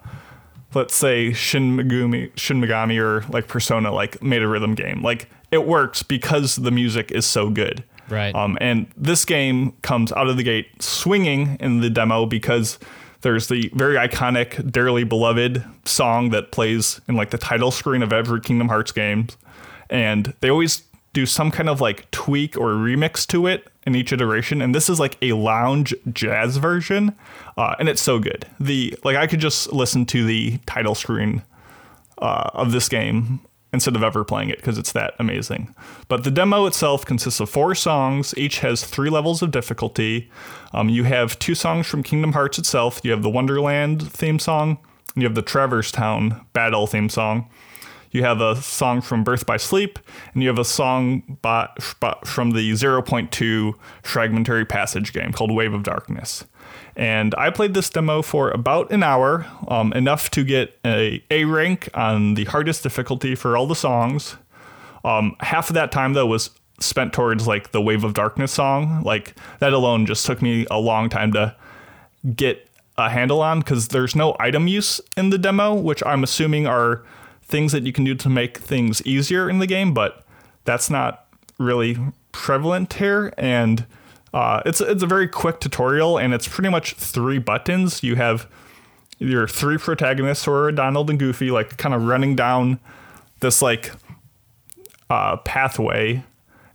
[0.74, 5.30] let's say Shin Megami, Shin Megami or like Persona like made a rhythm game, like
[5.50, 7.82] it works because the music is so good.
[8.10, 8.34] Right.
[8.34, 12.78] Um, and this game comes out of the gate swinging in the demo because
[13.22, 18.12] there's the very iconic Dearly Beloved song that plays in like the title screen of
[18.12, 19.28] every Kingdom Hearts game.
[19.88, 20.82] And they always
[21.12, 24.62] do some kind of like tweak or remix to it in each iteration.
[24.62, 27.14] And this is like a lounge jazz version.
[27.56, 28.46] Uh, and it's so good.
[28.58, 31.42] The like I could just listen to the title screen
[32.18, 33.40] uh, of this game
[33.72, 35.74] instead of ever playing it because it's that amazing.
[36.08, 38.34] But the demo itself consists of four songs.
[38.36, 40.30] Each has three levels of difficulty.
[40.72, 43.00] Um, you have two songs from Kingdom Hearts itself.
[43.02, 44.78] You have the Wonderland theme song.
[45.14, 47.48] And you have the Traverse Town Battle theme song.
[48.12, 49.98] You have a song from Birth by Sleep,
[50.34, 55.72] and you have a song by, by, from the 0.2 fragmentary passage game called Wave
[55.72, 56.44] of Darkness.
[57.02, 61.44] And I played this demo for about an hour, um, enough to get a A
[61.46, 64.36] rank on the hardest difficulty for all the songs.
[65.04, 69.02] Um, half of that time though was spent towards like the Wave of Darkness song.
[69.02, 71.56] Like that alone just took me a long time to
[72.36, 76.68] get a handle on because there's no item use in the demo, which I'm assuming
[76.68, 77.02] are
[77.42, 80.24] things that you can do to make things easier in the game, but
[80.62, 81.26] that's not
[81.58, 81.98] really
[82.30, 83.34] prevalent here.
[83.36, 83.86] And
[84.32, 88.02] uh, it's it's a very quick tutorial, and it's pretty much three buttons.
[88.02, 88.48] You have
[89.18, 92.80] your three protagonists, who are Donald and Goofy, like kind of running down
[93.40, 93.92] this like
[95.10, 96.24] uh, pathway,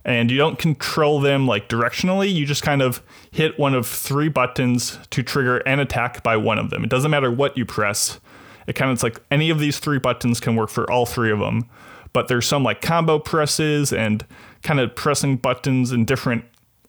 [0.04, 2.32] and you don't control them like directionally.
[2.32, 6.58] You just kind of hit one of three buttons to trigger an attack by one
[6.58, 6.84] of them.
[6.84, 8.20] It doesn't matter what you press.
[8.68, 11.32] It kind of it's like any of these three buttons can work for all three
[11.32, 11.68] of them.
[12.12, 14.24] But there's some like combo presses and
[14.62, 16.44] kind of pressing buttons in different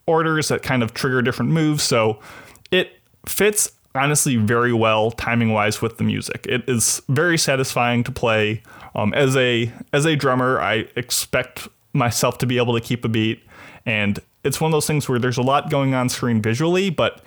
[0.10, 1.84] orders that kind of trigger different moves.
[1.84, 2.20] So
[2.72, 2.94] it
[3.28, 6.46] fits honestly very well timing wise with the music.
[6.50, 8.64] It is very satisfying to play.
[8.96, 13.08] Um, as a as a drummer, I expect myself to be able to keep a
[13.08, 13.44] beat,
[13.86, 17.22] and it's one of those things where there's a lot going on screen visually, but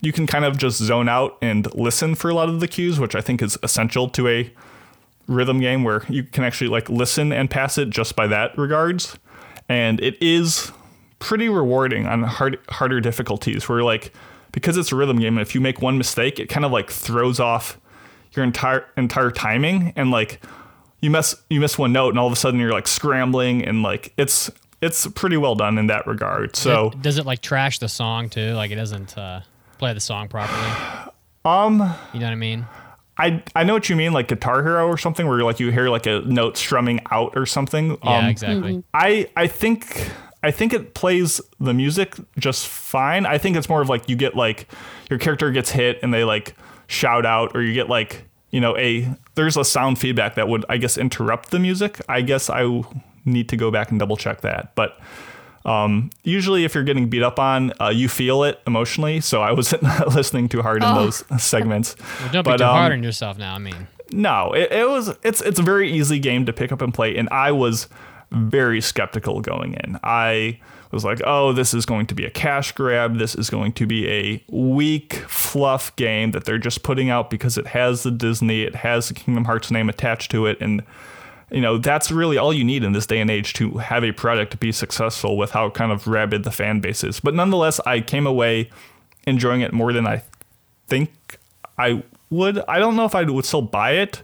[0.00, 2.98] you can kind of just zone out and listen for a lot of the cues,
[2.98, 4.52] which I think is essential to a
[5.28, 9.18] rhythm game where you can actually like listen and pass it just by that regards.
[9.68, 10.72] And it is
[11.18, 14.12] pretty rewarding on hard, harder difficulties where like
[14.52, 17.38] because it's a rhythm game if you make one mistake it kind of like throws
[17.40, 17.78] off
[18.32, 20.40] your entire entire timing and like
[21.00, 23.82] you miss you miss one note and all of a sudden you're like scrambling and
[23.82, 24.50] like it's
[24.80, 28.28] it's pretty well done in that regard so It- does it like trash the song
[28.28, 28.52] too?
[28.54, 29.40] Like it doesn't uh,
[29.78, 30.70] play the song properly.
[31.44, 31.78] Um,
[32.12, 32.66] you know what I mean?
[33.16, 35.88] I I know what you mean like Guitar Hero or something where like you hear
[35.88, 38.82] like a note strumming out or something Yeah, um exactly.
[38.92, 40.10] I I think
[40.42, 43.26] I think it plays the music just fine.
[43.26, 44.68] I think it's more of like you get like
[45.10, 46.54] your character gets hit and they like
[46.86, 50.64] shout out or you get like, you know, a there's a sound feedback that would
[50.68, 52.00] I guess interrupt the music.
[52.08, 52.82] I guess I
[53.24, 54.74] need to go back and double check that.
[54.74, 54.98] But
[55.64, 59.20] um, usually if you're getting beat up on, uh, you feel it emotionally.
[59.20, 59.82] So I wasn't
[60.14, 61.96] listening too hard in those segments.
[62.20, 63.54] Well, don't be But, too um, hard on yourself now.
[63.54, 66.80] I mean, no, it, it was it's it's a very easy game to pick up
[66.80, 67.88] and play, and I was
[68.30, 69.98] very skeptical going in.
[70.02, 70.60] I
[70.90, 73.18] was like, oh, this is going to be a cash grab.
[73.18, 77.58] This is going to be a weak fluff game that they're just putting out because
[77.58, 80.58] it has the Disney, it has the Kingdom Hearts name attached to it.
[80.60, 80.82] And,
[81.50, 84.12] you know, that's really all you need in this day and age to have a
[84.12, 87.20] product be successful with how kind of rabid the fan base is.
[87.20, 88.70] But nonetheless, I came away
[89.26, 90.22] enjoying it more than I
[90.86, 91.38] think
[91.76, 92.58] I would.
[92.66, 94.22] I don't know if I would still buy it,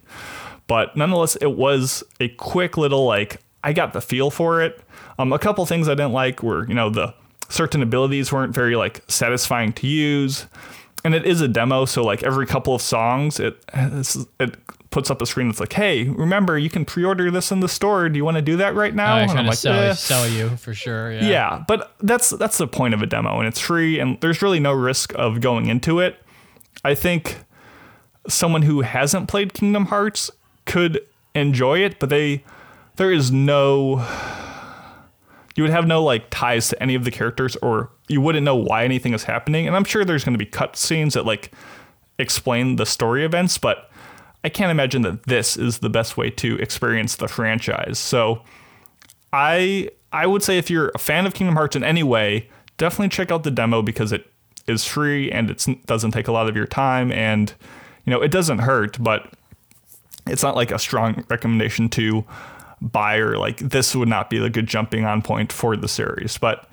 [0.66, 4.80] but nonetheless, it was a quick little like I got the feel for it.
[5.18, 7.14] Um, a couple things I didn't like were you know the
[7.48, 10.46] certain abilities weren't very like satisfying to use,
[11.04, 13.56] and it is a demo, so like every couple of songs, it
[14.38, 14.56] it
[14.90, 18.08] puts up a screen that's like, hey, remember you can pre-order this in the store.
[18.08, 19.16] Do you want to do that right now?
[19.16, 19.92] Oh, and I'm like, sell, eh.
[19.94, 21.10] sell you for sure.
[21.12, 21.24] Yeah.
[21.26, 24.60] Yeah, but that's that's the point of a demo, and it's free, and there's really
[24.60, 26.22] no risk of going into it.
[26.84, 27.38] I think
[28.28, 30.30] someone who hasn't played Kingdom Hearts
[30.64, 31.00] could
[31.34, 32.44] enjoy it, but they
[32.96, 34.04] there is no
[35.56, 38.56] you would have no like ties to any of the characters, or you wouldn't know
[38.56, 39.66] why anything is happening.
[39.66, 41.52] And I'm sure there's going to be cutscenes that like
[42.18, 43.90] explain the story events, but
[44.42, 47.98] I can't imagine that this is the best way to experience the franchise.
[47.98, 48.42] So
[49.32, 53.08] I I would say if you're a fan of Kingdom Hearts in any way, definitely
[53.10, 54.30] check out the demo because it
[54.66, 57.54] is free and it doesn't take a lot of your time and
[58.04, 59.32] you know it doesn't hurt, but
[60.26, 62.24] it's not like a strong recommendation to
[62.92, 66.38] buy or like this would not be a good jumping on point for the series.
[66.38, 66.68] But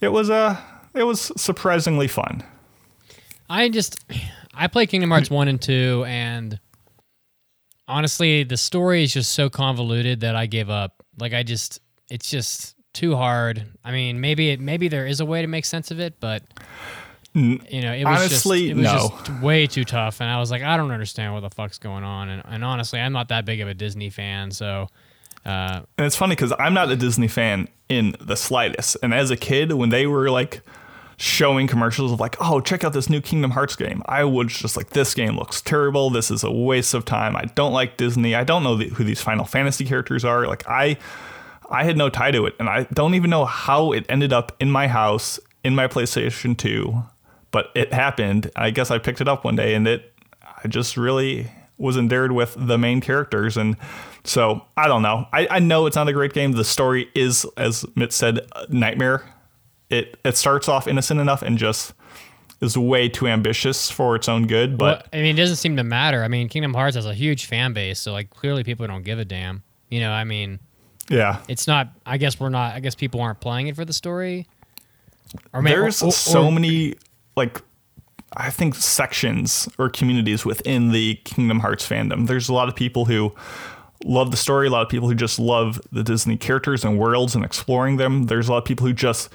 [0.00, 0.62] it was a
[0.94, 2.42] it was surprisingly fun.
[3.48, 4.04] I just
[4.54, 6.60] I play Kingdom Hearts 1 and 2 and
[7.86, 11.02] honestly the story is just so convoluted that I gave up.
[11.18, 11.80] Like I just
[12.10, 13.66] it's just too hard.
[13.84, 16.42] I mean, maybe it maybe there is a way to make sense of it, but
[17.36, 19.18] you know, it was honestly, just, it was no.
[19.18, 22.04] just way too tough and I was like I don't understand what the fuck's going
[22.04, 24.88] on and, and honestly, I'm not that big of a Disney fan, so
[25.44, 28.96] uh, And it's funny because I'm not a Disney fan in the slightest.
[29.02, 30.62] And as a kid, when they were like
[31.16, 34.76] showing commercials of like, oh, check out this new Kingdom Hearts game, I was just
[34.76, 36.10] like, this game looks terrible.
[36.10, 37.36] This is a waste of time.
[37.36, 38.34] I don't like Disney.
[38.34, 40.46] I don't know the, who these Final Fantasy characters are.
[40.46, 40.96] Like I,
[41.70, 44.52] I had no tie to it, and I don't even know how it ended up
[44.60, 47.02] in my house in my PlayStation 2.
[47.50, 48.50] But it happened.
[48.56, 52.32] I guess I picked it up one day, and it, I just really was endeared
[52.32, 53.76] with the main characters and
[54.24, 55.26] so I don't know.
[55.32, 56.52] I, I know it's not a great game.
[56.52, 59.22] The story is, as Mitt said, a nightmare.
[59.90, 61.92] It it starts off innocent enough and just
[62.60, 64.78] is way too ambitious for its own good.
[64.78, 66.24] But well, I mean, it doesn't seem to matter.
[66.24, 69.18] I mean, Kingdom Hearts has a huge fan base, so like clearly people don't give
[69.18, 69.62] a damn.
[69.90, 70.58] You know, I mean,
[71.08, 71.88] yeah, it's not.
[72.06, 72.74] I guess we're not.
[72.74, 74.46] I guess people aren't playing it for the story.
[75.52, 76.94] Or maybe, there's or- or- so or- many
[77.36, 77.60] like
[78.36, 82.26] I think sections or communities within the Kingdom Hearts fandom.
[82.26, 83.34] There's a lot of people who
[84.04, 87.34] love the story, a lot of people who just love the Disney characters and worlds
[87.34, 88.24] and exploring them.
[88.24, 89.28] There's a lot of people who just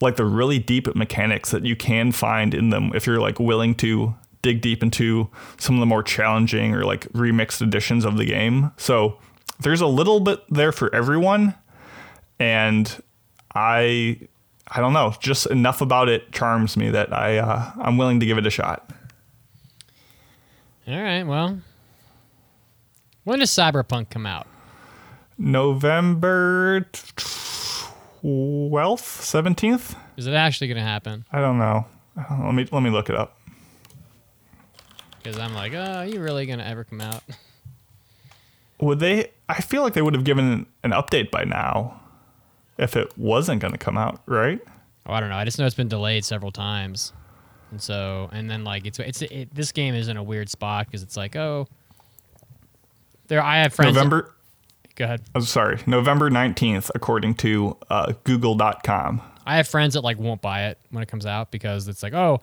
[0.00, 3.74] like the really deep mechanics that you can find in them if you're like willing
[3.76, 5.28] to dig deep into
[5.58, 8.72] some of the more challenging or like remixed editions of the game.
[8.76, 9.18] So
[9.60, 11.54] there's a little bit there for everyone
[12.40, 13.02] and
[13.54, 14.18] I
[14.74, 18.26] I don't know, just enough about it charms me that I uh, I'm willing to
[18.26, 18.90] give it a shot.
[20.88, 21.22] All right.
[21.22, 21.60] Well,
[23.24, 24.46] when does Cyberpunk come out?
[25.38, 26.86] November
[28.22, 29.96] twelfth, seventeenth.
[30.16, 31.24] Is it actually going to happen?
[31.32, 31.86] I don't know.
[32.16, 33.38] Let me let me look it up.
[35.22, 37.22] Because I'm like, oh, are you really going to ever come out?
[38.80, 39.30] Would they?
[39.48, 42.00] I feel like they would have given an update by now,
[42.78, 44.60] if it wasn't going to come out, right?
[45.06, 45.36] Oh, I don't know.
[45.36, 47.12] I just know it's been delayed several times,
[47.70, 50.86] and so and then like it's it's it, this game is in a weird spot
[50.86, 51.68] because it's like oh,
[53.28, 53.94] there I have friends.
[53.94, 54.34] November.
[54.96, 55.22] go ahead.
[55.34, 59.22] I'm sorry, November nineteenth, according to uh, Google.com.
[59.44, 62.12] I have friends that like won't buy it when it comes out because it's like
[62.14, 62.40] oh,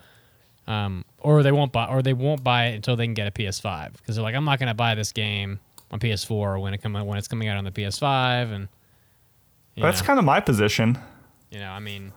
[0.67, 3.31] um, or they won't buy or they won't buy it until they can get a
[3.31, 5.59] PS5 because they're like I'm not gonna buy this game
[5.91, 8.67] on PS4 when it come when it's coming out on the PS5 and
[9.77, 10.97] That's know, kind of my position.
[11.51, 12.11] you know I mean.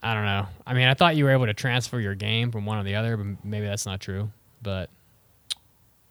[0.00, 0.46] I don't know.
[0.64, 2.94] I mean, I thought you were able to transfer your game from one to the
[2.94, 4.30] other, but maybe that's not true.
[4.62, 4.90] But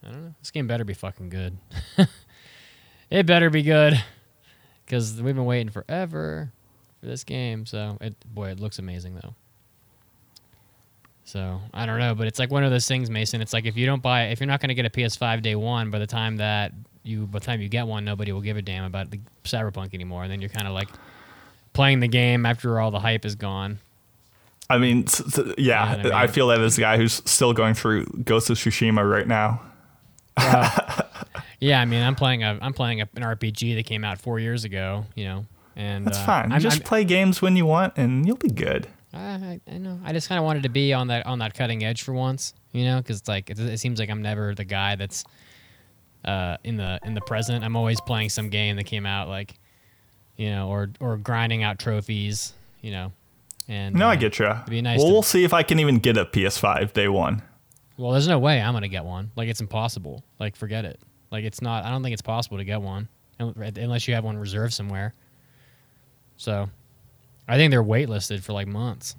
[0.05, 0.33] I don't know.
[0.39, 1.57] This game better be fucking good.
[3.09, 4.01] it better be good
[4.85, 6.51] because we've been waiting forever
[6.99, 7.65] for this game.
[7.65, 9.33] So it, boy, it looks amazing though.
[11.25, 13.41] So I don't know, but it's like one of those things, Mason.
[13.41, 15.55] It's like if you don't buy, if you're not going to get a PS5 day
[15.55, 16.71] one, by the time that
[17.03, 19.93] you, by the time you get one, nobody will give a damn about the Cyberpunk
[19.93, 20.23] anymore.
[20.23, 20.87] And then you're kind of like
[21.73, 23.79] playing the game after all the hype is gone.
[24.69, 25.05] I mean,
[25.57, 28.57] yeah, I mean- I feel that as a guy who's still going through Ghost of
[28.57, 29.61] Tsushima right now.
[31.59, 34.39] yeah, I mean, I'm playing a I'm playing a, an RPG that came out four
[34.39, 35.05] years ago.
[35.15, 36.51] You know, and That's uh, fine.
[36.51, 38.87] I'm, just I'm- play games when you want, and you'll be good.
[39.13, 39.99] I, I know.
[40.03, 42.53] I just kind of wanted to be on that on that cutting edge for once,
[42.71, 45.23] you know, because it's like it, it seems like I'm never the guy that's
[46.25, 47.63] uh, in the in the present.
[47.63, 49.55] I'm always playing some game that came out like,
[50.35, 53.11] you know, or or grinding out trophies, you know.
[53.69, 54.45] And No, uh, I get you.
[54.45, 57.41] nice well, to- we'll see if I can even get a PS5 day one.
[57.97, 59.31] Well, there's no way I'm gonna get one.
[59.35, 60.23] Like it's impossible.
[60.39, 60.99] Like forget it.
[61.31, 61.83] Like it's not.
[61.83, 65.13] I don't think it's possible to get one unless you have one reserved somewhere.
[66.37, 66.69] So,
[67.47, 69.15] I think they're waitlisted for like months.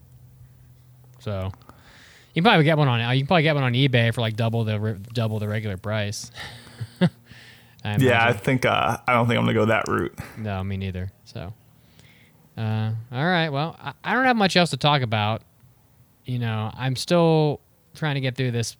[1.18, 1.52] So,
[2.32, 3.00] you can probably get one on.
[3.16, 6.30] You can probably get one on eBay for like double the double the regular price.
[7.84, 10.16] I Yeah, I think uh, I don't think I'm gonna go that route.
[10.36, 11.10] No, me neither.
[11.24, 11.52] So,
[12.56, 13.48] uh, all right.
[13.48, 15.42] Well, I, I don't have much else to talk about.
[16.24, 17.60] You know, I'm still
[17.94, 18.76] trying to get through this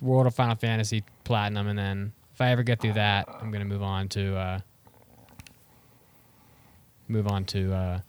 [0.00, 3.64] World of Final Fantasy Platinum, and then if I ever get through that, I'm gonna
[3.64, 4.58] move on to uh,
[7.08, 8.00] move on to uh,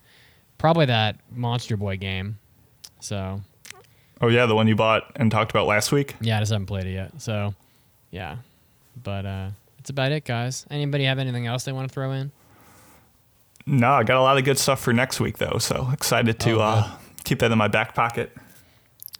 [0.58, 2.38] probably that Monster Boy game.
[3.00, 3.42] So
[4.22, 6.16] Oh yeah, the one you bought and talked about last week.
[6.22, 7.22] yeah, I just haven't played it yet.
[7.22, 7.54] So
[8.12, 8.38] yeah,
[9.04, 10.66] but uh, that's about it, guys.
[10.70, 12.32] Anybody have anything else they want to throw in?
[13.66, 16.58] No, I got a lot of good stuff for next week though, so excited to
[16.58, 16.92] Oh, uh,
[17.24, 18.36] keep that in my back pocket.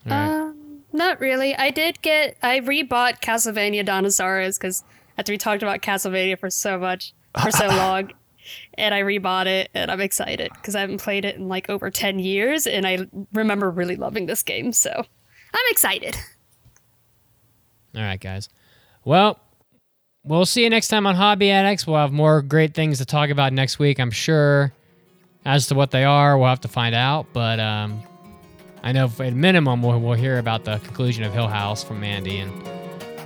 [0.10, 0.49] All right.
[0.92, 1.56] Not really.
[1.56, 2.38] I did get.
[2.42, 4.84] I rebought Castlevania Dawn of Sorrow because
[5.18, 8.12] after we talked about Castlevania for so much for so long,
[8.74, 11.92] and I rebought it, and I'm excited because I haven't played it in like over
[11.92, 14.72] ten years, and I remember really loving this game.
[14.74, 16.16] So I'm excited.
[17.96, 18.50] All right, guys.
[19.04, 19.40] Well,
[20.24, 21.88] we'll see you next time on Hobby Addicts.
[21.88, 24.74] We'll have more great things to talk about next week, I'm sure.
[25.46, 27.28] As to what they are, we'll have to find out.
[27.34, 28.04] But um,
[28.84, 32.40] I know at minimum we'll, we'll hear about the conclusion of Hill House from Mandy
[32.40, 32.52] and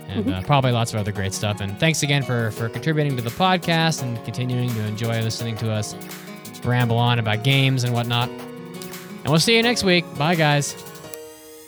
[0.10, 1.60] and uh, probably lots of other great stuff.
[1.60, 5.72] And thanks again for for contributing to the podcast and continuing to enjoy listening to
[5.72, 5.96] us
[6.64, 8.30] ramble on about games and whatnot.
[8.30, 10.06] And we'll see you next week.
[10.18, 10.76] Bye, guys.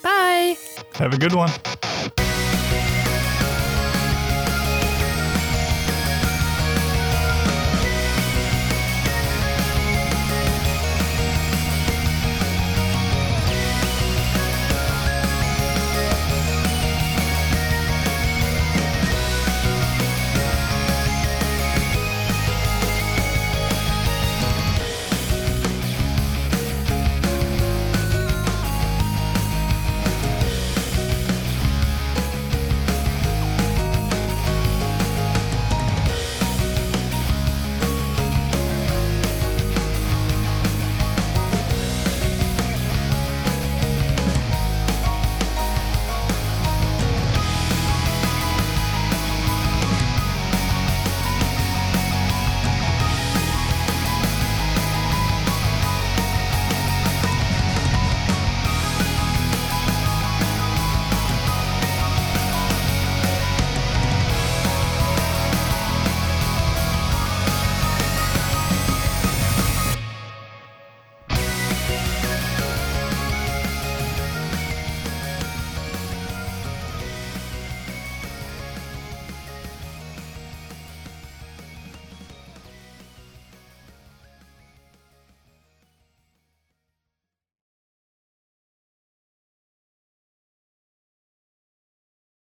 [0.03, 0.57] Bye.
[0.93, 1.51] Have a good one.